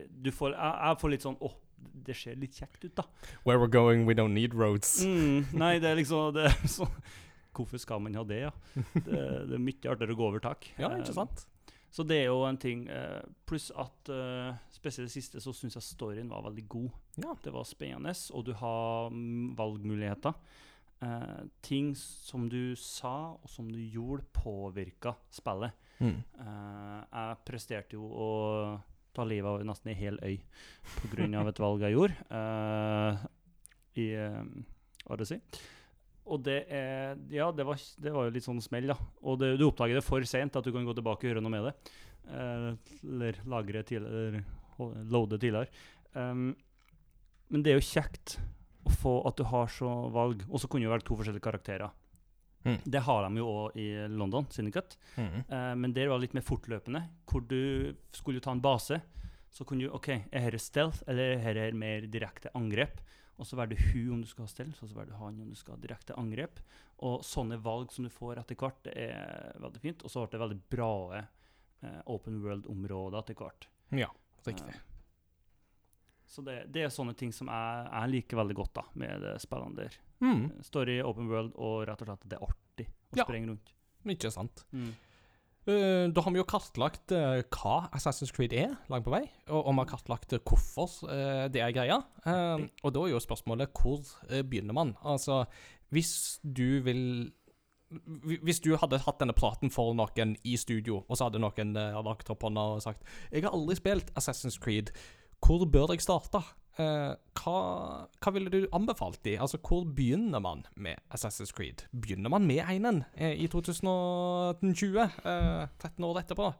Du 0.10 0.32
får 0.34 0.56
Jeg, 0.56 0.71
jeg 0.73 0.97
får 1.03 1.12
litt 1.13 1.25
sånn 1.27 1.36
Å, 1.45 1.49
det 2.08 2.15
ser 2.17 2.39
litt 2.41 2.58
kjekt 2.58 2.88
ut, 2.88 2.95
da. 2.97 3.06
Where 3.45 3.62
we're 3.62 3.69
going, 3.69 4.08
we 4.10 4.15
don't 4.17 4.34
need 4.34 4.56
roads. 4.58 4.95
Mm, 5.06 5.45
nei, 5.62 5.75
det 5.84 5.91
er 5.91 5.99
liksom 5.99 6.32
det 6.38 6.47
er 6.49 6.58
så, 6.77 6.88
Hvorfor 7.58 7.82
skal 7.82 8.01
man 8.01 8.17
ha 8.17 8.25
det, 8.25 8.39
ja? 8.47 8.51
Det, 8.93 9.21
det 9.49 9.53
er 9.58 9.62
mye 9.62 9.91
artigere 9.91 10.13
å 10.13 10.17
gå 10.17 10.25
over 10.32 10.41
tak. 10.41 10.65
Ja, 10.77 10.91
ikke 10.97 11.13
sant? 11.13 11.45
Så 11.91 12.04
det 12.04 12.19
er 12.21 12.30
jo 12.30 12.43
en 12.45 12.60
ting. 12.60 12.88
eh, 12.89 13.21
pluss 13.47 13.71
at 13.71 14.10
eh, 14.12 14.56
spesielt 14.69 15.08
det 15.08 15.15
siste 15.15 15.41
så 15.41 15.54
syns 15.56 15.78
jeg 15.80 15.86
storyen 15.86 16.30
var 16.30 16.43
veldig 16.45 16.67
god. 16.69 16.89
Ja. 17.23 17.36
Det 17.43 17.54
var 17.54 17.65
spennende, 17.65 18.13
og 18.34 18.45
du 18.45 18.54
har 18.54 19.10
mm, 19.10 19.56
valgmuligheter. 19.58 20.34
Eh, 21.00 21.45
ting 21.62 21.95
som 21.95 22.50
du 22.50 22.76
sa, 22.76 23.38
og 23.38 23.50
som 23.50 23.69
du 23.71 23.80
gjorde, 23.80 24.26
påvirka 24.34 25.15
spillet. 25.32 25.71
Mm. 26.00 26.19
Eh, 26.19 27.02
jeg 27.08 27.41
presterte 27.47 27.97
jo 27.97 28.06
å 28.06 28.30
ta 29.17 29.26
livet 29.26 29.50
av 29.50 29.65
nesten 29.65 29.91
ei 29.93 29.97
hel 29.97 30.19
øy 30.21 30.36
pga. 31.00 31.47
et 31.47 31.60
valg 31.60 31.82
jeg 31.82 31.95
gjorde 31.95 32.13
eh, 32.38 33.23
i 33.97 34.06
uh, 34.13 34.43
Odyssey. 35.10 35.41
Og 36.27 36.43
det 36.45 36.59
er 36.73 37.17
Ja, 37.33 37.51
det 37.55 37.65
var, 37.67 37.79
det 37.79 38.13
var 38.13 38.27
jo 38.27 38.35
litt 38.35 38.45
sånn 38.45 38.61
smell, 38.63 38.89
da. 38.91 38.97
Og 39.23 39.39
det, 39.41 39.55
du 39.59 39.67
oppdager 39.69 39.99
det 39.99 40.05
for 40.05 40.23
seint 40.27 40.55
at 40.59 40.67
du 40.67 40.73
kan 40.75 40.87
gå 40.87 40.95
tilbake 40.97 41.25
og 41.25 41.31
gjøre 41.31 41.43
noe 41.43 41.53
med 41.53 41.69
det. 41.69 41.75
Eh, 42.27 42.69
eller 43.07 43.41
lagre 43.47 43.83
tidligere, 43.87 44.27
eller 44.27 45.05
loade 45.11 45.39
tidligere. 45.39 45.71
Um, 46.13 46.51
men 47.47 47.63
det 47.63 47.71
er 47.71 47.79
jo 47.79 47.87
kjekt 47.87 48.37
å 48.87 48.91
få 48.93 49.13
at 49.27 49.39
du 49.39 49.45
har 49.47 49.71
så 49.71 49.89
valg. 50.13 50.43
Og 50.49 50.61
så 50.61 50.69
kunne 50.69 50.87
du 50.87 50.91
velge 50.91 51.07
to 51.07 51.17
forskjellige 51.19 51.45
karakterer. 51.47 51.95
Mm. 52.67 52.79
Det 52.83 53.03
har 53.05 53.23
de 53.23 53.39
jo 53.39 53.47
òg 53.47 53.77
i 53.79 53.87
London, 54.11 54.47
Syndicate. 54.51 54.99
Mm. 55.15 55.43
Eh, 55.45 55.73
men 55.79 55.93
der 55.95 56.09
var 56.09 56.19
det 56.19 56.27
litt 56.27 56.37
mer 56.37 56.47
fortløpende. 56.47 57.03
Hvor 57.29 57.45
du 57.47 57.93
skulle 58.15 58.43
ta 58.43 58.51
en 58.55 58.63
base, 58.63 58.99
så 59.53 59.65
kunne 59.65 59.87
du 59.87 59.95
OK, 59.95 60.09
er 60.11 60.49
dette 60.49 60.61
stealth, 60.61 61.03
eller 61.07 61.37
er 61.37 61.55
dette 61.61 61.79
mer 61.79 62.07
direkte 62.11 62.51
angrep? 62.57 62.99
Og 63.38 63.45
så 63.45 63.58
velger 63.60 63.78
du 63.78 63.84
hun 63.93 64.13
om 64.17 64.21
du 64.23 64.28
skal 64.32 64.47
ha 64.47 64.50
stell, 64.50 64.71
så 64.73 64.88
velger 64.89 65.12
du 65.13 65.19
han 65.21 65.41
om 65.43 65.50
du 65.52 65.56
skal 65.60 65.76
ha 65.76 65.82
direkte 65.84 66.15
angrep. 66.17 66.60
Og 67.06 67.19
sånne 67.26 67.60
valg 67.62 67.91
som 67.93 68.08
du 68.08 68.10
får 68.10 68.39
etter 68.41 68.58
hvert, 68.58 68.80
det 68.88 68.95
er 69.12 69.60
veldig 69.62 69.82
fint. 69.84 70.02
Og 70.04 70.10
så 70.10 70.23
ble 70.23 70.32
det 70.34 70.41
veldig 70.41 70.60
bra 70.73 70.89
eh, 71.21 72.00
open 72.10 72.39
world-områder 72.41 73.19
etter 73.21 73.38
hvert. 73.38 73.67
Ja, 73.93 74.10
riktig. 74.47 74.73
Eh, 74.73 74.84
så 76.28 76.41
det, 76.43 76.58
det 76.73 76.84
er 76.88 76.89
sånne 76.91 77.13
ting 77.15 77.30
som 77.32 77.47
jeg, 77.54 77.86
jeg 77.93 78.12
liker 78.15 78.41
veldig 78.41 78.56
godt 78.58 78.73
da, 78.82 78.84
med 79.00 79.21
det 79.23 79.36
spillene 79.45 79.78
der. 79.86 80.00
Mm. 80.19 80.41
Story, 80.65 80.97
open 81.06 81.30
world, 81.32 81.54
og 81.56 81.86
rett 81.88 82.02
og 82.04 82.10
slett 82.10 82.26
at 82.26 82.32
det 82.34 82.39
er 82.39 82.47
artig 82.50 82.88
å 82.89 83.21
Ja. 83.21 83.23
sprenge 83.28 83.52
rundt. 83.54 83.71
Ikke 84.08 84.32
sant. 84.34 84.65
Mm. 84.73 84.89
Eh, 85.67 86.08
da 86.15 86.23
har 86.23 86.32
vi 86.32 86.39
jo 86.39 86.47
kartlagt 86.47 87.12
eh, 87.12 87.41
hva 87.51 87.89
Assassin's 87.95 88.32
Creed 88.32 88.53
er, 88.56 88.77
langt 88.88 89.03
på 89.03 89.12
vei, 89.12 89.25
og, 89.51 89.65
vi 89.67 89.82
har 89.82 89.89
kartlagt 89.89 90.36
eh, 90.38 90.43
hvorfor 90.47 91.10
det 91.51 91.60
er 91.60 91.73
greia. 91.75 91.97
Og 92.86 92.93
da 92.95 93.01
er 93.03 93.12
jo 93.12 93.23
spørsmålet 93.23 93.75
hvor 93.75 93.99
begynner 94.47 94.77
man? 94.77 94.95
Altså, 95.03 95.43
hvis 95.91 96.39
du 96.43 96.80
vil 96.84 97.34
Hvis 98.43 98.60
du 98.60 98.75
hadde 98.75 98.99
hatt 98.99 99.19
denne 99.19 99.36
praten 99.36 99.71
for 99.71 99.93
noen 99.95 100.36
i 100.43 100.58
studio, 100.60 101.06
og 101.08 101.15
så 101.17 101.27
hadde 101.27 101.39
noen 101.39 101.71
lagt 102.03 102.30
opp 102.30 102.43
hånda 102.43 102.63
og 102.75 102.82
sagt 102.84 103.03
'Jeg 103.32 103.43
har 103.43 103.56
aldri 103.56 103.75
spilt 103.75 104.12
Assassin's 104.15 104.60
Creed. 104.60 104.91
Hvor 105.39 105.63
bør 105.65 105.91
jeg 105.91 106.01
starte?' 106.01 106.43
Eh, 106.77 107.13
hva, 107.41 107.59
hva 108.21 108.31
ville 108.35 108.51
du 108.53 108.59
anbefalt 108.75 109.23
de? 109.25 109.33
Altså, 109.41 109.57
hvor 109.65 109.85
begynner 109.97 110.41
man 110.43 110.61
med 110.77 110.99
Assassin's 111.13 111.53
Creed? 111.55 111.87
Begynner 111.89 112.29
man 112.29 112.45
med 112.45 112.61
einen 112.69 113.01
uh, 113.17 113.33
i 113.33 113.47
2020? 113.49 115.07
uh, 115.25 115.65
13 115.81 116.05
år 116.05 116.19
etterpå? 116.21 116.51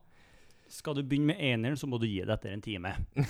Skal 0.74 0.98
du 0.98 1.04
begynne 1.06 1.30
med 1.32 1.44
eneren, 1.44 1.78
så 1.80 1.88
må 1.88 2.00
du 2.02 2.08
gi 2.10 2.24
det 2.26 2.34
etter 2.34 2.52
en 2.52 2.64
time. 2.66 2.90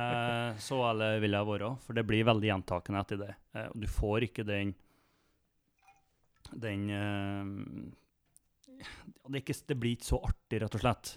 eh, 0.00 0.60
så 0.64 0.78
ærlig 0.88 1.10
vil 1.26 1.34
jeg 1.36 1.48
være, 1.50 1.72
for 1.84 1.98
det 1.98 2.06
blir 2.08 2.24
veldig 2.24 2.48
gjentakende 2.48 3.02
etter 3.04 3.20
det. 3.20 3.34
Og 3.66 3.82
du 3.82 3.88
får 3.90 4.24
ikke 4.30 4.46
den 4.48 4.72
Den 6.50 6.86
det, 9.28 9.34
er 9.34 9.42
ikke, 9.42 9.58
det 9.68 9.76
blir 9.76 9.92
ikke 9.98 10.08
så 10.08 10.22
artig, 10.24 10.62
rett 10.62 10.78
og 10.78 10.86
slett. 10.86 11.12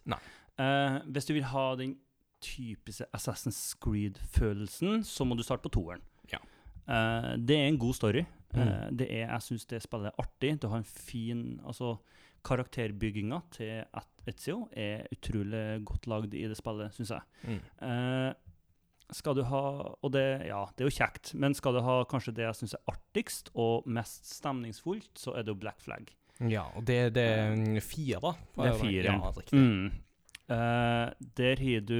Hvis 1.15 1.29
du 1.29 1.33
vil 1.37 1.47
ha 1.53 1.63
den 1.79 1.95
typiske 2.43 3.07
Assassin's 3.15 3.61
Creed-følelsen, 3.83 5.03
så 5.07 5.25
må 5.27 5.37
du 5.39 5.43
starte 5.45 5.65
på 5.65 5.73
toeren. 5.73 6.03
Ja. 6.31 6.41
Uh, 6.83 7.33
det 7.39 7.57
er 7.57 7.69
en 7.69 7.79
god 7.79 7.97
story. 7.97 8.25
Mm. 8.53 8.61
Uh, 8.61 8.87
det 8.99 9.07
er, 9.09 9.27
jeg 9.27 9.47
syns 9.47 9.67
det 9.71 9.81
spillet 9.85 10.11
er 10.11 10.23
artig. 10.23 10.55
Du 10.61 10.69
har 10.71 10.83
en 10.83 10.87
fin 10.87 11.43
Altså, 11.65 11.95
karakterbygginga 12.43 13.39
til 13.55 13.83
Etzio 14.27 14.67
er 14.75 15.07
utrolig 15.15 15.83
godt 15.87 16.07
lagd 16.11 16.33
i 16.35 16.47
det 16.51 16.57
spillet, 16.59 16.95
syns 16.95 17.13
jeg. 17.15 17.21
Mm. 17.47 17.61
Uh, 17.81 18.31
skal 19.13 19.35
du 19.37 19.43
ha 19.45 19.63
Og 20.01 20.11
det, 20.13 20.25
ja, 20.47 20.63
det 20.73 20.83
er 20.83 20.89
jo 20.89 20.97
kjekt, 20.97 21.33
men 21.39 21.55
skal 21.57 21.77
du 21.77 21.83
ha 21.85 22.01
kanskje 22.09 22.33
det 22.35 22.47
jeg 22.47 22.59
syns 22.61 22.75
er 22.77 22.93
artigst 22.93 23.51
og 23.53 23.87
mest 23.87 24.27
stemningsfullt, 24.31 25.11
så 25.19 25.35
er 25.37 25.45
det 25.45 25.53
jo 25.53 25.61
Black 25.63 25.81
Flag. 25.83 26.11
Ja, 26.41 26.65
og 26.75 26.85
det, 26.87 27.13
det 27.15 27.23
er 27.23 27.83
fire, 27.85 28.19
da. 28.23 28.33
Det 28.57 28.69
er 28.71 28.79
fire. 28.79 29.11
Ja, 29.11 29.31
riktig. 29.35 29.59
Mm. 29.59 29.91
Eh, 30.53 31.09
der 31.39 31.61
har 31.65 31.81
du 31.89 31.99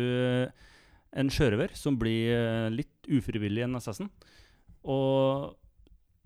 en 1.13 1.29
sjørøver 1.33 1.73
som 1.77 1.97
blir 2.01 2.31
eh, 2.37 2.69
litt 2.73 3.09
ufrivillig 3.09 3.65
en 3.65 3.79
assassin. 3.81 4.09
Og 4.83 5.53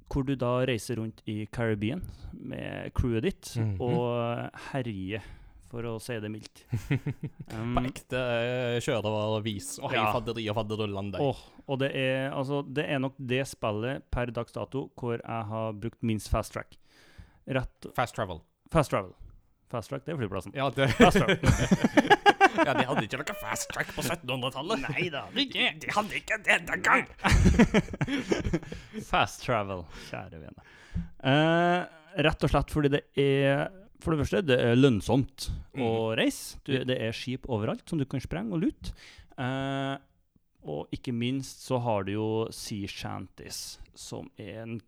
hvor 0.08 0.24
du 0.24 0.36
da 0.40 0.54
reiser 0.68 1.00
rundt 1.02 1.20
i 1.28 1.42
Caribbean 1.52 2.02
med 2.34 2.94
crewet 2.96 3.26
ditt 3.28 3.50
Mhm. 3.60 3.76
og 3.84 4.50
herjer, 4.72 5.22
for 5.68 5.84
å 5.84 5.98
si 6.00 6.16
det 6.24 6.30
mildt. 6.32 6.62
Um, 7.52 7.76
På 7.76 7.84
ekte 7.88 8.20
sjørøvervis 8.84 9.78
og 9.84 9.92
hei 9.92 9.98
Ja. 10.00 10.12
fadderi 10.16 10.46
og 10.50 10.56
fadderullande. 10.56 11.20
Åh, 11.20 11.42
og 11.68 11.80
det 11.80 11.92
er, 11.96 12.32
altså, 12.32 12.62
det 12.74 12.86
er 12.90 13.00
nok 13.04 13.16
det 13.20 13.46
spillet 13.48 14.04
per 14.12 14.32
dags 14.32 14.52
dato 14.56 14.90
hvor 14.96 15.20
jeg 15.20 15.46
har 15.52 15.74
brukt 15.74 16.02
minst 16.04 16.30
fast 16.32 16.54
track. 16.56 16.78
Rett 17.48 17.88
Fast 17.96 18.16
travel. 18.16 18.42
Fast 18.72 18.92
travel. 18.92 19.14
Fast 19.72 19.92
track, 19.92 20.06
det 20.06 20.14
er 20.14 20.20
flyplassen. 20.22 20.54
Ja, 20.56 20.70
det 20.72 20.90
Fast 20.96 21.20
track. 21.20 21.44
Ja, 22.58 22.74
de 22.74 22.86
hadde 22.88 23.04
ikke 23.06 23.20
noe 23.22 23.36
fast 23.38 23.68
track 23.70 23.92
på 23.94 24.02
1700-tallet. 24.02 24.86
Nei 24.88 25.10
da, 25.14 25.26
det 25.36 25.44
er. 25.62 25.76
De 25.78 25.92
hadde 25.94 26.16
ikke 26.18 26.40
det 26.42 26.56
den 26.66 26.82
gang! 26.82 27.04
Fast 29.12 29.44
travel, 29.46 29.84
kjære 30.08 30.40
vene. 30.42 30.66
Eh, 31.22 31.84
rett 32.26 32.48
og 32.48 32.50
slett 32.52 32.74
fordi 32.74 32.90
det 32.96 33.04
er 33.22 33.68
For 34.02 34.14
det 34.14 34.24
første, 34.24 34.42
det 34.48 34.58
er 34.64 34.80
lønnsomt 34.80 35.50
å 35.78 35.92
reise. 36.18 36.58
Du, 36.66 36.74
det 36.88 36.98
er 36.98 37.16
skip 37.16 37.46
overalt 37.50 37.86
som 37.90 38.02
du 38.02 38.08
kan 38.10 38.24
sprenge 38.24 38.58
og 38.58 38.64
lute. 38.66 38.94
Eh, 39.38 39.96
og 40.68 40.98
ikke 40.98 41.14
minst 41.16 41.64
så 41.68 41.80
har 41.84 42.08
du 42.08 42.16
jo 42.16 42.30
sea 42.54 42.90
shanties, 42.90 43.78
som 43.98 44.32
er 44.42 44.64
en 44.66 44.80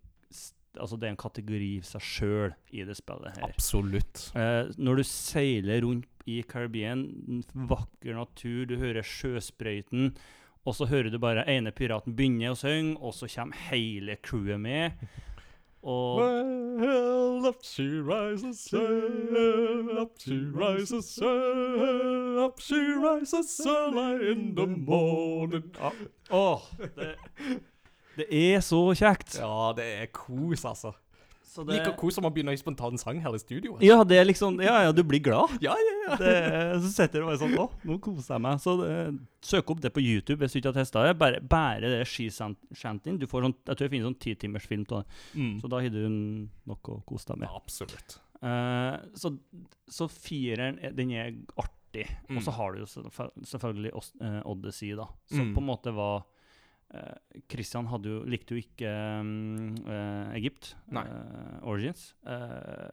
Altså, 0.79 0.97
det 0.99 1.09
er 1.09 1.13
en 1.15 1.19
kategori 1.19 1.69
i 1.77 1.85
seg 1.85 2.03
sjøl 2.05 2.55
i 2.71 2.85
det 2.87 2.97
spillet 2.99 3.37
her. 3.37 3.47
Absolutt. 3.49 4.29
Eh, 4.37 4.71
når 4.79 5.01
du 5.01 5.05
seiler 5.07 5.83
rundt 5.85 6.07
i 6.29 6.41
Caribbean, 6.47 7.07
vakker 7.53 8.17
natur, 8.17 8.65
du 8.69 8.75
hører 8.81 9.05
sjøsprøyten, 9.05 10.13
og 10.67 10.75
så 10.75 10.85
hører 10.89 11.09
du 11.09 11.17
bare 11.21 11.45
ene 11.49 11.71
piraten 11.73 12.13
begynne 12.15 12.51
å 12.53 12.59
synge, 12.59 12.97
og 12.99 13.15
så 13.17 13.29
kommer 13.31 13.57
hele 13.69 14.17
crewet 14.21 14.61
med. 14.61 15.09
Og 15.81 16.19
Well, 16.19 17.45
up 17.47 17.63
she 17.63 17.87
rises, 18.03 18.59
sail, 18.69 19.97
up 19.97 20.11
she 20.19 20.35
rises, 20.51 21.09
sail, 21.15 22.39
up 22.43 22.59
she 22.59 22.75
rises 22.75 23.61
early 23.65 24.31
in 24.31 24.55
the 24.55 24.67
morning. 24.67 25.71
Åh, 26.29 26.61
det, 26.95 27.15
det 28.19 28.27
er 28.31 28.63
så 28.65 28.79
kjekt! 28.97 29.37
Ja, 29.41 29.69
det 29.77 29.85
er 30.03 30.09
kos, 30.15 30.65
altså. 30.67 30.93
Så 31.49 31.63
det, 31.65 31.79
Like 31.79 31.95
kos 31.97 32.13
som 32.13 32.27
å 32.27 32.29
begynne 32.29 32.53
i 32.53 32.59
spontan 32.61 32.99
sang 33.01 33.17
her 33.23 33.33
i 33.33 33.39
studio. 33.41 33.73
ja, 33.81 34.03
det 34.05 34.19
er 34.21 34.27
liksom 34.29 34.59
Ja, 34.61 34.83
ja, 34.85 34.91
du 34.93 35.01
blir 35.03 35.19
glad. 35.25 35.55
Ja, 35.65 35.73
ja, 35.73 35.95
ja. 36.05 36.17
Det, 36.19 36.33
så 36.83 36.91
setter 36.93 37.23
du 37.23 37.25
bare 37.25 37.39
sånn 37.41 37.55
Å, 37.57 37.65
nå 37.89 37.97
koser 38.05 38.35
jeg 38.35 38.43
meg. 38.45 38.61
Så 38.61 38.75
det, 38.83 38.91
søk 39.49 39.71
opp 39.73 39.81
det 39.81 39.89
på 39.95 40.03
YouTube 40.03 40.43
hvis 40.43 40.53
du 40.53 40.59
ikke 40.59 40.69
har 40.75 40.77
testa 40.77 41.07
det. 41.07 41.15
Bare, 41.17 41.41
bare 41.41 41.89
det 41.89 42.03
skishantien. 42.07 43.17
Du 43.17 43.25
får 43.29 43.47
sånn, 43.47 43.55
jeg 43.65 43.73
tror 43.79 43.87
jeg 43.87 43.93
finner 43.95 44.11
sånn 44.11 44.19
titimersfilm 44.27 44.85
av 44.93 45.01
det. 45.01 45.17
Mm. 45.41 45.51
Så 45.63 45.71
da 45.73 45.81
har 45.81 45.89
du 45.97 45.99
noe 46.69 46.77
å 46.95 47.01
kose 47.09 47.31
deg 47.33 47.41
med. 47.41 47.49
Absolutt. 47.57 48.19
Uh, 48.45 49.01
så, 49.19 49.33
så 49.91 50.05
fireren 50.07 50.77
er- 50.85 50.93
den 50.95 51.11
er 51.17 51.33
artig. 51.59 52.05
Mm. 52.29 52.37
Og 52.37 52.45
så 52.45 52.53
har 52.59 52.77
du 52.77 52.83
jo 52.85 52.89
selvfølgelig 53.49 53.91
eh, 54.21 54.41
Odyssey, 54.45 54.93
da. 55.01 55.09
Som 55.33 55.49
Mm. 55.49 55.55
på 55.57 55.63
en 55.65 55.71
måte 55.73 55.95
var 55.97 56.27
eh, 56.93 57.85
hadde 57.91 58.09
jo, 58.09 58.23
likte 58.29 58.55
jo 58.55 58.63
ikke 58.63 58.93
um, 59.21 59.75
eh, 59.85 60.35
Egypt, 60.39 60.75
eh, 60.91 61.59
Origins. 61.63 62.13
Eh, 62.25 62.89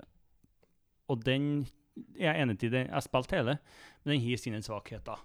og 1.09 1.25
den 1.25 1.67
jeg 2.17 2.29
er 2.29 2.43
enig 2.43 2.59
i. 2.63 2.69
det, 2.69 2.87
Jeg 2.87 2.93
har 2.93 3.05
spilt 3.05 3.33
hele, 3.33 3.59
men 4.05 4.13
den 4.13 4.25
har 4.27 4.41
sine 4.41 4.61
svakheter. 4.63 5.23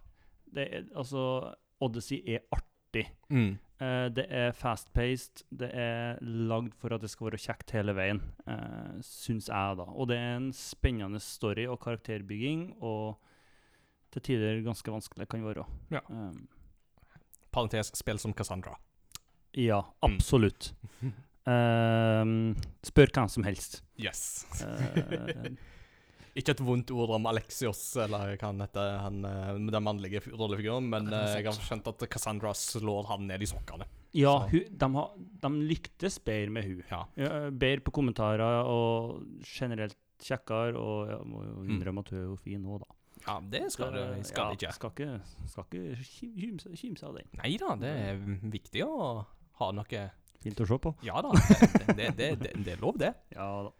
Det 0.52 0.68
er, 0.68 0.86
altså, 0.96 1.54
Odyssey 1.84 2.22
er 2.28 2.46
artig. 2.52 3.08
Mm. 3.30 3.58
Eh, 3.82 4.08
det 4.16 4.26
er 4.30 4.56
fast-paced. 4.56 5.44
Det 5.50 5.72
er 5.74 6.22
lagd 6.22 6.76
for 6.80 6.94
at 6.96 7.04
det 7.04 7.12
skal 7.12 7.30
være 7.30 7.42
kjekt 7.42 7.74
hele 7.76 7.96
veien, 7.98 8.22
uh, 8.48 9.00
syns 9.04 9.50
jeg, 9.50 9.78
da. 9.80 9.88
Og 9.90 10.10
det 10.12 10.20
er 10.20 10.38
en 10.38 10.52
spennende 10.56 11.20
story 11.24 11.68
og 11.68 11.82
karakterbygging, 11.84 12.72
og 12.80 13.20
til 14.12 14.28
tider 14.28 14.64
ganske 14.66 14.92
vanskelig 14.92 15.28
kan 15.32 15.46
være. 15.46 15.66
Ja. 15.92 16.04
Um, 16.10 16.48
Parentes, 17.52 17.92
spill 17.98 18.18
som 18.20 18.34
Cassandra. 18.34 18.76
ja, 19.54 19.82
Mm. 20.02 20.16
absolutt. 20.16 20.74
Um, 21.46 22.56
spør 22.86 23.10
hvem 23.16 23.30
som 23.30 23.44
helst. 23.48 23.82
Yes. 24.00 24.46
Uh, 24.62 25.52
Ikke 26.38 26.54
et 26.54 26.62
vondt 26.64 26.92
ord 26.96 27.12
om 27.18 27.26
Alexios, 27.28 27.80
eller 28.00 28.38
hva 28.40 28.46
han 28.54 28.62
heter, 28.64 28.94
han, 29.04 29.18
eh, 29.28 29.50
den 29.74 29.84
mannlige 29.84 30.22
rollefiguren, 30.32 30.86
men 30.88 31.10
eh, 31.12 31.26
jeg 31.42 31.50
har 31.50 31.58
skjønt 31.60 31.90
at 31.92 32.06
Cassandra 32.14 32.54
slår 32.56 33.10
han 33.10 33.26
ned 33.28 33.44
i 33.44 33.50
sokkene. 33.52 33.84
ja, 34.16 34.38
hun, 34.48 34.64
de, 34.80 34.88
har, 34.96 35.10
de 35.44 35.52
lyktes 35.68 36.22
bedre 36.24 36.54
med 36.56 36.64
hun. 36.70 36.80
Ja. 36.88 37.02
Ja, 37.20 37.50
bedre 37.52 37.84
på 37.84 37.92
kommentarer 38.00 38.64
og 38.64 39.26
generelt 39.44 39.98
kjekkere, 40.24 40.80
og 40.80 41.12
jeg 41.12 41.28
må 41.28 41.44
jo 41.50 41.58
Mm. 41.66 41.70
innrømme 41.76 42.00
at 42.06 42.14
hun 42.16 42.20
er 42.22 42.26
jo 42.30 42.38
fin 42.40 42.64
nå, 42.64 42.80
da. 42.80 42.88
Ja, 43.28 43.36
det 43.54 43.64
skal 43.74 43.94
det 43.94 44.26
skal 44.28 44.52
ja, 44.52 44.58
ikke. 44.58 44.72
Skal 44.74 44.92
ikke, 44.96 45.22
skal 45.52 45.68
ikke 45.68 46.08
kim- 46.18 46.76
kimse 46.76 47.06
av 47.08 47.16
den. 47.20 47.28
Nei 47.42 47.54
da, 47.62 47.76
det 47.82 47.92
er 48.10 48.20
viktig 48.54 48.84
å 48.88 48.98
ha 49.62 49.72
noe 49.78 50.08
Fint 50.42 50.58
å 50.58 50.66
se 50.66 50.78
på. 50.82 50.90
Ja 51.06 51.22
da, 51.22 51.30
det, 51.38 51.96
det, 51.98 52.06
det, 52.18 52.30
det, 52.42 52.52
det 52.66 52.72
er 52.74 52.80
lov, 52.82 52.96
det. 52.98 53.12
Ja 53.38 53.48
da. 53.68 53.72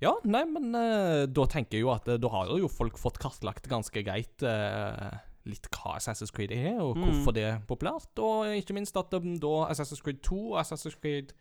Ja, 0.00 0.10
nei, 0.28 0.42
men 0.48 0.74
uh, 0.76 1.24
da 1.28 1.44
tenker 1.48 1.76
jeg 1.78 1.84
jo 1.86 1.90
at 1.94 2.08
eh, 2.12 2.18
da 2.20 2.28
har 2.28 2.50
jo 2.60 2.68
folk 2.68 2.98
fått 3.00 3.16
kartlagt 3.20 3.64
ganske 3.68 4.02
greit 4.04 4.42
uh, 4.44 5.12
litt 5.48 5.68
hva 5.72 5.94
Assassin's 5.96 6.32
Creed 6.36 6.52
er, 6.52 6.74
og 6.84 6.96
Mm. 6.98 7.04
hvorfor 7.06 7.32
det 7.36 7.44
er 7.48 7.60
populært. 7.68 8.12
Og 8.20 8.48
ikke 8.58 8.76
minst 8.76 8.96
at 9.00 9.12
um, 9.16 9.34
da 9.40 9.52
Assassin's 9.72 10.02
Creed 10.04 10.20
2, 10.26 10.40
Assassin's 10.60 10.96
Creed 11.00 11.32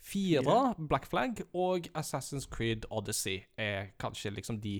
4, 0.00 0.42
Fire. 0.44 0.74
Black 0.90 1.06
Flag 1.08 1.40
og 1.54 1.88
Assassin's 1.96 2.48
Creed 2.52 2.84
Odyssey 2.90 3.38
er 3.56 3.92
kanskje 4.02 4.32
liksom 4.36 4.60
de 4.64 4.78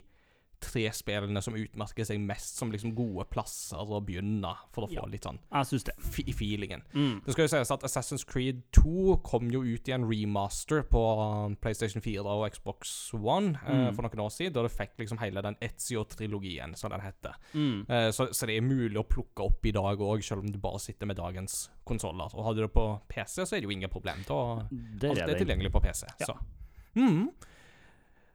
tre 0.62 0.84
spillene 0.94 1.42
som 1.42 1.54
utmerker 1.58 2.06
seg 2.08 2.20
mest 2.22 2.56
som 2.60 2.70
liksom 2.72 2.94
gode 2.96 3.26
plasser 3.30 3.82
å 3.82 3.98
begynne, 4.04 4.54
for 4.72 4.86
å 4.86 4.90
få 4.90 5.02
Ja. 5.02 5.06
litt 5.10 5.26
sånn 5.26 5.38
Jeg 5.52 5.66
synes 5.66 5.84
det. 5.84 5.94
feelingen. 6.36 6.82
Mm. 6.94 7.24
Det 7.24 7.32
skal 7.34 7.44
jo 7.48 7.52
sies 7.56 7.70
at 7.74 7.82
Assassin's 7.82 8.24
Creed 8.26 8.62
2 8.72 9.16
kom 9.22 9.50
jo 9.50 9.62
ut 9.62 9.88
i 9.88 9.92
en 9.92 10.04
remaster 10.08 10.82
på 10.88 11.02
um, 11.46 11.56
PlayStation 11.56 12.00
4 12.02 12.24
og 12.24 12.46
Xbox 12.52 13.12
One 13.14 13.58
eh, 13.66 13.72
Mm. 13.90 13.94
for 13.96 14.02
noen 14.06 14.24
år 14.24 14.30
siden, 14.30 14.52
da 14.54 14.62
det 14.62 14.72
fikk 14.72 14.96
liksom 14.98 15.18
hele 15.18 15.42
den 15.42 15.56
Ezio-trilogien, 15.60 16.76
som 16.76 16.90
den 16.90 17.00
heter. 17.00 17.34
Mm. 17.54 17.86
Eh, 17.88 18.10
så, 18.10 18.28
så 18.32 18.46
det 18.46 18.56
er 18.56 18.62
mulig 18.66 18.96
å 19.00 19.06
plukke 19.06 19.44
opp 19.46 19.64
i 19.66 19.72
dag 19.74 19.98
òg, 19.98 20.22
selv 20.24 20.44
om 20.44 20.50
du 20.52 20.58
bare 20.62 20.78
sitter 20.80 21.06
med 21.06 21.16
dagens 21.16 21.68
konsoller. 21.88 22.30
Og 22.34 22.44
hadde 22.46 22.56
du 22.62 22.66
det 22.66 22.72
på 22.74 22.86
PC, 23.08 23.42
så 23.44 23.56
er 23.56 23.60
det 23.60 23.68
jo 23.68 23.74
ingen 23.74 23.90
problem. 23.90 24.22
Da 24.28 24.66
Det 24.70 25.10
alt 25.10 25.18
er 25.18 25.22
er 25.24 25.32
det. 25.34 25.40
tilgjengelig 25.46 25.72
på 25.72 25.82
PC. 25.82 26.06
Ja. 26.20 26.26
Så. 26.26 26.36
Mm. 26.96 27.30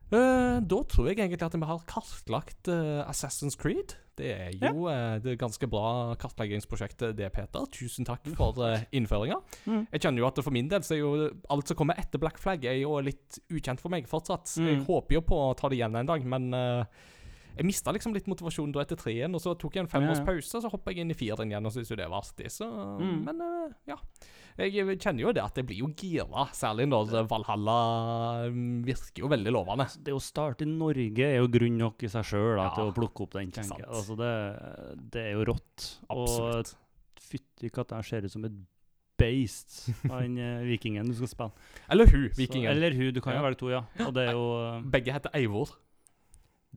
Eh, 0.07 0.57
da 0.63 0.77
tror 0.87 1.09
jeg 1.09 1.17
egentlig 1.19 1.41
at 1.43 1.55
vi 1.57 1.67
har 1.67 1.81
kartlagt 1.89 2.69
uh, 2.71 3.03
Assassin's 3.09 3.57
Creed. 3.59 3.97
Det 4.17 4.29
er 4.33 4.53
jo 4.71 4.87
eh, 4.89 5.17
det 5.21 5.35
ganske 5.37 5.67
bra 5.69 6.15
kartleggingsprosjektet, 6.17 7.11
det, 7.19 7.27
Peter. 7.35 7.67
Tusen 7.75 8.07
takk 8.07 8.23
for 8.37 8.55
uh, 8.63 8.79
innføringa. 8.95 9.35
Mm. 9.67 9.83
Jeg 9.91 10.01
kjenner 10.05 10.23
jo 10.23 10.29
at 10.31 10.39
for 10.41 10.55
min 10.55 10.71
del 10.71 10.81
så 10.87 10.95
er 10.95 11.01
jo 11.03 11.11
alt 11.53 11.67
som 11.69 11.77
kommer 11.77 11.99
etter 11.99 12.21
Black 12.23 12.39
Flag, 12.41 12.63
er 12.65 12.79
jo 12.79 12.95
litt 13.03 13.41
ukjent 13.51 13.83
for 13.83 13.93
meg 13.93 14.07
fortsatt. 14.09 14.47
Jeg 14.57 14.79
Mm. 14.79 14.85
håper 14.87 15.19
jo 15.19 15.21
på 15.27 15.37
å 15.49 15.53
ta 15.59 15.67
det 15.69 15.77
igjen 15.81 15.95
en 15.99 16.07
dag, 16.09 16.23
men 16.25 16.49
jeg 17.57 17.65
mista 17.65 17.91
liksom 17.93 18.13
litt 18.15 18.27
motivasjon 18.29 18.71
da 18.71 18.81
etter 18.85 18.95
treen, 18.97 19.33
og 19.35 19.41
så 19.43 19.53
tok 19.59 19.75
jeg 19.75 19.83
en 19.85 19.91
fem 19.91 20.03
Ja, 20.07 20.11
års 20.15 20.19
ja. 20.23 20.25
pause, 20.25 20.55
og 20.57 20.63
så 20.63 20.71
hoppa 20.71 20.91
jeg 20.93 21.03
inn 21.03 21.11
i 21.11 21.17
fireren 21.17 21.51
igjen 21.51 21.65
og 21.65 21.73
syntes 21.73 21.89
jo 21.91 21.97
det 21.99 22.09
var 22.09 22.21
artig. 22.23 22.49
Så, 22.53 22.65
Mm. 22.97 23.23
Men 23.25 23.41
ja. 23.89 23.97
Jeg 24.57 24.97
kjenner 24.97 25.21
jo 25.21 25.31
det 25.37 25.43
at 25.43 25.59
jeg 25.59 25.67
blir 25.69 25.79
jo 25.83 25.87
gira, 25.93 26.47
særlig 26.57 26.87
når 26.89 27.11
Valhalla 27.29 27.75
mm, 28.49 28.79
virker 28.87 29.21
jo 29.21 29.29
veldig 29.29 29.51
lovende. 29.53 29.85
Det 30.01 30.15
å 30.15 30.21
starte 30.23 30.65
i 30.65 30.69
Norge 30.71 31.27
er 31.27 31.37
jo 31.37 31.49
grunn 31.53 31.77
nok 31.77 32.01
i 32.07 32.09
seg 32.09 32.25
sjøl 32.25 32.57
Ja, 32.57 32.71
til 32.73 32.89
å 32.89 32.95
plukke 32.95 33.27
opp 33.27 33.35
den, 33.37 33.51
tenker 33.53 33.83
jeg. 33.83 33.89
Altså 33.91 34.17
det, 34.17 34.31
det 35.13 35.25
er 35.27 35.37
jo 35.37 35.45
rått. 35.51 35.85
Absolutt. 36.09 36.73
Og 36.73 37.21
fytti 37.27 37.69
katta, 37.75 38.01
jeg 38.01 38.09
ser 38.09 38.25
ut 38.25 38.33
som 38.33 38.47
et 38.49 38.57
beist, 39.17 39.77
av 40.09 40.21
den 40.25 40.37
vikingen 40.71 41.05
du 41.09 41.13
skal 41.17 41.29
spille. 41.35 41.67
Eller 41.93 42.09
hun, 42.13 42.27
Så- 42.31 42.41
vikingen. 42.41 42.71
Eller 42.73 42.97
hun, 42.97 43.11
du 43.13 43.21
kan 43.21 43.33
Ja. 43.37 43.41
jo 43.43 43.47
velge 43.49 43.61
to, 43.61 43.69
ja. 43.73 43.83
Og 44.07 44.13
det 44.17 44.27
er 44.29 44.33
jo 44.37 44.45
eh, 44.63 44.81
Begge 44.97 45.13
heter 45.13 45.37
Eivor. 45.37 45.75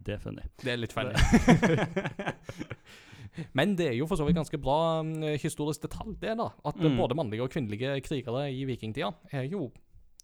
Det 0.00 0.14
er 0.18 0.20
funny. 0.22 0.44
Det 0.62 0.72
er 0.72 0.78
litt 0.84 0.92
funny. 0.96 1.16
Men 3.58 3.76
det 3.76 3.86
er 3.88 3.96
jo 3.98 4.06
for 4.06 4.16
så 4.16 4.24
vidt 4.26 4.36
ganske 4.36 4.58
bra 4.60 5.02
mm, 5.02 5.38
historisk 5.40 5.82
detalj, 5.82 6.16
det, 6.20 6.36
da. 6.38 6.48
At 6.64 6.76
Mm. 6.76 6.96
både 6.98 7.14
mannlige 7.14 7.42
og 7.42 7.50
kvinnelige 7.50 8.00
krigere 8.02 8.48
i 8.52 8.64
vikingtida 8.64 9.12
er 9.32 9.42
jo 9.50 9.70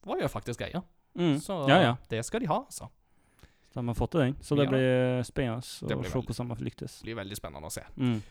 var 0.07 0.21
jo 0.21 0.29
faktisk 0.29 0.61
greia. 0.61 0.83
Mm. 1.19 1.39
Så 1.41 1.67
Ja, 1.69 1.81
ja. 1.81 1.95
det 2.11 2.25
skal 2.25 2.41
de 2.41 2.47
ha, 2.47 2.59
altså. 2.65 2.89
Så 3.73 3.81
de 3.81 3.87
har 3.87 3.95
fått 3.95 4.11
til 4.13 4.21
den. 4.21 4.37
Så 4.41 4.57
det 4.57 4.65
Ja. 4.67 4.71
blir 4.71 5.23
spennende 5.25 5.59
å 5.59 5.65
se 5.65 5.87
hvordan 5.87 6.57
de 6.59 6.65
lyktes. 6.65 6.99
Det 7.03 7.05
blir 7.15 7.17
veldig 7.25 7.37
spennende 7.37 7.67
å 7.67 7.73
se. 7.73 7.83
Mm. 7.97 8.23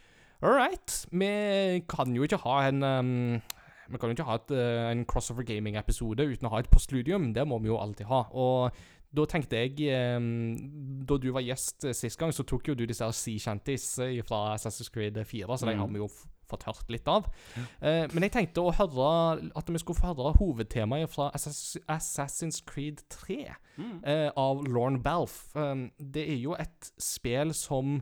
All 0.41 0.53
right. 0.53 1.05
Vi 1.11 1.81
kan 1.87 2.13
jo 2.15 2.23
ikke 2.23 2.37
ha 2.43 2.67
en 2.67 2.83
um, 2.83 3.41
Vi 3.87 3.97
kan 3.99 4.09
jo 4.09 4.15
ikke 4.15 4.25
ha 4.25 4.35
et, 4.35 4.49
uh, 4.51 4.89
en 4.91 5.05
crossover 5.05 5.43
gaming-episode 5.45 6.17
uten 6.25 6.47
å 6.47 6.49
ha 6.49 6.57
et 6.59 6.69
postludium. 6.71 7.33
Det 7.33 7.45
må 7.47 7.59
vi 7.61 7.67
jo 7.67 7.77
alltid 7.77 8.07
ha. 8.07 8.23
Og 8.33 8.71
da 9.15 9.25
tenkte 9.31 9.57
jeg 9.63 9.89
um, 10.17 10.55
Da 11.07 11.17
du 11.21 11.29
var 11.35 11.43
gjest 11.45 11.85
eh, 11.87 11.93
sist 11.95 12.19
gang, 12.19 12.33
så 12.35 12.43
tok 12.47 12.67
jo 12.67 12.75
du 12.75 12.85
disse 12.89 13.07
sea 13.15 13.39
shanties 13.39 13.85
eh, 14.03 14.19
fra 14.27 14.55
Assassin's 14.55 14.91
Creed 14.91 15.17
4, 15.25 15.47
så 15.57 15.65
de 15.69 15.75
Mm. 15.75 15.79
har 15.79 15.87
vi 15.93 16.01
jo 16.03 16.09
fått 16.45 16.63
hørt 16.67 16.91
litt 16.93 17.07
av. 17.09 17.25
Eh, 17.81 18.05
men 18.13 18.21
jeg 18.27 18.31
tenkte 18.35 18.61
å 18.61 18.73
høre 18.77 19.49
at 19.57 19.71
vi 19.73 19.79
skulle 19.81 19.97
få 19.97 20.11
høre 20.13 20.35
hovedtemaet 20.37 21.09
fra 21.09 21.31
Assass 21.33 21.77
Assassin's 21.89 22.61
Creed 22.65 23.01
3 23.09 23.55
Mm. 23.77 23.97
uh, 24.07 24.29
av 24.37 24.61
Lorne 24.71 25.01
Balf. 25.03 25.49
Um, 25.55 25.89
det 25.99 26.29
er 26.29 26.37
jo 26.39 26.53
et 26.55 26.91
spill 27.01 27.51
som 27.53 27.97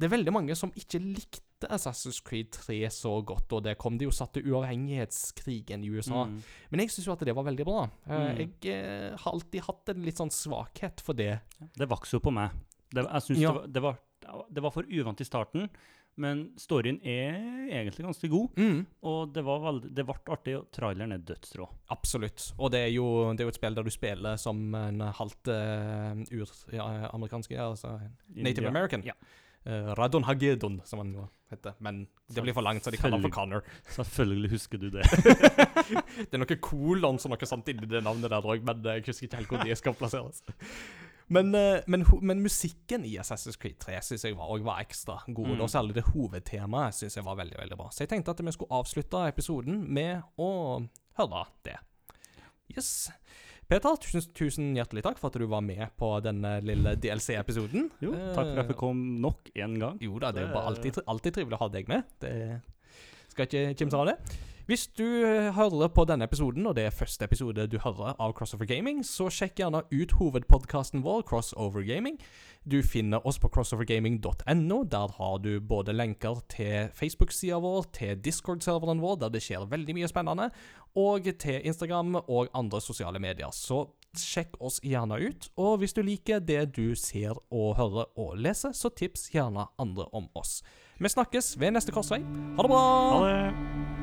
Det 0.00 0.08
er 0.08 0.16
veldig 0.16 0.32
mange 0.32 0.56
som 0.56 0.72
ikke 0.74 0.98
likte 0.98 1.44
Assassin's 1.68 2.22
Creed 2.24 2.50
3 2.56 2.78
så 2.90 3.12
godt, 3.26 3.52
og 3.52 3.62
det 3.66 3.76
kom 3.78 3.98
det 4.00 4.06
jo 4.08 4.14
satt 4.14 4.32
til 4.36 4.46
uavhengighetskrigen 4.52 5.84
i 5.84 5.90
USA. 5.90 6.24
Mm. 6.26 6.40
Men 6.70 6.80
jeg 6.84 6.90
syns 6.94 7.06
jo 7.08 7.12
at 7.14 7.24
det 7.26 7.34
var 7.36 7.46
veldig 7.50 7.66
bra. 7.68 7.84
Eh, 8.06 8.18
Mm. 8.20 8.36
Jeg 8.62 8.74
eh, 8.74 9.16
har 9.18 9.32
alltid 9.32 9.62
hatt 9.66 9.88
en 9.88 10.02
litt 10.04 10.16
sånn 10.20 10.30
svakhet 10.30 11.00
for 11.00 11.14
det. 11.18 11.40
Det 11.76 11.88
vokste 11.88 12.16
jo 12.18 12.20
på 12.20 12.32
meg. 12.32 12.50
Det, 12.90 13.04
jeg 13.06 13.22
synes 13.22 13.40
Ja. 13.40 13.52
det, 13.66 13.80
var, 13.82 13.98
det, 14.20 14.28
var, 14.28 14.46
det 14.50 14.62
var 14.62 14.70
for 14.70 14.84
uvant 14.90 15.20
i 15.20 15.24
starten, 15.24 15.68
men 16.20 16.52
storyen 16.58 16.98
er 17.06 17.36
egentlig 17.70 18.04
ganske 18.04 18.28
god. 18.28 18.56
Mm. 18.58 18.80
Og 19.02 19.32
det, 19.32 19.44
var 19.46 19.60
veldig, 19.60 19.92
det 19.94 20.04
ble 20.04 20.16
artig, 20.34 20.56
og 20.58 20.70
traileren 20.74 21.12
er 21.12 21.18
dødsrå. 21.24 21.68
Absolutt. 21.94 22.50
Og 22.58 22.70
det 22.74 22.80
er, 22.86 22.90
jo, 22.92 23.06
det 23.32 23.40
er 23.44 23.48
jo 23.48 23.54
et 23.54 23.60
spill 23.60 23.74
der 23.78 23.86
du 23.86 23.90
spiller 23.94 24.36
som 24.36 24.74
en 24.74 25.00
halvt 25.00 25.48
uh, 25.48 26.24
ur, 26.34 26.50
ja, 26.74 26.88
altså 27.12 28.00
Native. 28.34 28.68
American. 28.68 29.02
Ja. 29.06 29.14
Eh, 29.64 29.92
Radon 29.98 30.24
Hagedon, 30.24 30.80
som 30.84 31.02
han 31.02 31.12
jo 31.14 31.26
heter. 31.50 31.74
Men 31.78 32.06
det 32.32 32.42
blir 32.42 32.54
for 32.56 32.64
langt, 32.64 32.84
så 32.84 32.92
de 32.92 32.96
kaller 33.00 33.18
han 33.18 33.26
for 33.26 33.34
Connor. 33.34 33.66
Selvfølgelig 33.98 34.50
husker 34.54 34.78
du 34.78 34.88
det. 34.94 35.04
Det 36.30 36.36
er 36.36 36.40
noe 36.42 36.56
kolon 36.62 37.18
som 37.18 37.32
noe 37.32 37.48
sånt 37.48 37.68
inni 37.72 37.88
det 37.88 38.02
navnet 38.04 38.30
der 38.30 38.46
òg, 38.46 38.62
men 38.66 38.82
jeg 38.84 39.04
husker 39.08 39.26
ikke 39.26 39.40
helt 39.40 39.52
hvor 39.52 39.64
de 39.66 39.76
skal 39.78 39.96
plasseres. 39.98 40.42
Men, 41.30 41.54
eh, 41.54 41.82
men, 41.86 42.04
men 42.22 42.42
musikken 42.42 43.04
i 43.06 43.16
Assassin's 43.22 43.58
Creed 43.60 43.78
3 43.82 44.00
synes 44.02 44.24
jeg 44.26 44.38
var, 44.38 44.50
var 44.66 44.80
ekstra 44.82 45.20
god. 45.26 45.52
Mm. 45.52 45.60
Og 45.60 45.70
særlig 45.70 45.94
det 45.98 46.06
hovedtemaet 46.10 46.96
synes 46.96 47.16
jeg 47.16 47.26
var 47.26 47.38
veldig 47.38 47.58
veldig 47.58 47.78
bra. 47.78 47.90
Så 47.94 48.04
jeg 48.04 48.14
tenkte 48.14 48.34
at 48.34 48.42
vi 48.46 48.54
skulle 48.56 48.80
avslutte 48.80 49.26
episoden 49.30 49.84
med 49.94 50.24
å 50.42 50.50
høre 51.20 51.44
det. 51.66 51.76
Yes. 52.70 53.10
Peter, 53.70 53.94
tusen, 54.02 54.24
tusen 54.34 54.72
hjertelig 54.74 55.04
takk 55.06 55.20
for 55.20 55.30
at 55.30 55.36
du 55.38 55.44
var 55.46 55.62
med 55.62 55.84
på 56.00 56.08
denne 56.24 56.56
lille 56.66 56.96
DLC-episoden. 56.98 57.84
Jo, 58.02 58.10
takk 58.34 58.48
for 58.48 58.62
at 58.64 58.72
jeg 58.72 58.78
kom 58.80 59.02
nok 59.22 59.52
en 59.54 59.76
gang. 59.78 60.00
Jo 60.02 60.18
da, 60.18 60.32
det 60.34 60.42
er 60.42 60.48
jo 60.48 60.56
bare 60.56 60.72
alltid, 60.72 60.98
alltid 61.06 61.36
trivelig 61.36 61.54
å 61.54 61.60
ha 61.60 61.68
deg 61.70 61.92
med. 61.92 62.08
Det 62.18 62.32
skal 63.30 63.46
ikke 63.46 63.62
kimse 63.78 64.00
av 64.00 64.10
det. 64.10 64.16
Hvis 64.70 64.86
du 64.86 65.02
eh, 65.26 65.48
hører 65.50 65.88
på 65.90 66.04
denne 66.06 66.28
episoden, 66.28 66.62
og 66.70 66.76
det 66.76 66.84
er 66.86 66.92
første 66.94 67.26
episode 67.26 67.64
du 67.66 67.80
hører 67.82 68.12
av 68.22 68.30
Crossover 68.38 68.68
Gaming, 68.70 69.00
så 69.02 69.24
sjekk 69.26 69.58
gjerne 69.58 69.80
ut 69.90 70.12
hovedpodkasten 70.14 71.02
vår, 71.02 71.24
Crossover 71.26 71.82
Gaming. 71.82 72.20
Du 72.62 72.76
finner 72.86 73.26
oss 73.26 73.40
på 73.42 73.50
crossovergaming.no. 73.50 74.76
Der 74.92 75.14
har 75.16 75.40
du 75.42 75.58
både 75.58 75.90
lenker 75.96 76.38
til 76.54 76.86
Facebook-sida 76.94 77.58
vår, 77.58 77.88
til 77.98 78.20
Discord-serveren 78.22 79.02
vår, 79.02 79.16
der 79.24 79.32
det 79.34 79.42
skjer 79.42 79.66
veldig 79.66 79.96
mye 79.98 80.10
spennende, 80.12 80.52
og 80.94 81.26
til 81.42 81.66
Instagram 81.66 82.20
og 82.20 82.54
andre 82.54 82.78
sosiale 82.80 83.18
medier. 83.18 83.50
Så 83.50 83.88
sjekk 84.14 84.54
oss 84.62 84.78
gjerne 84.86 85.18
ut. 85.18 85.48
Og 85.58 85.80
hvis 85.82 85.98
du 85.98 86.04
liker 86.06 86.38
det 86.38 86.76
du 86.76 86.94
ser 86.94 87.34
og 87.50 87.74
hører 87.80 88.06
og 88.14 88.38
leser, 88.38 88.70
så 88.70 88.94
tips 88.94 89.32
gjerne 89.34 89.66
andre 89.82 90.06
om 90.14 90.30
oss. 90.38 90.60
Vi 91.02 91.10
snakkes 91.10 91.56
ved 91.58 91.74
neste 91.74 91.90
korsvei. 91.90 92.22
Ha 92.22 92.62
det 92.68 92.70
bra! 92.70 92.84
Ha 93.16 93.26
det! 93.26 93.99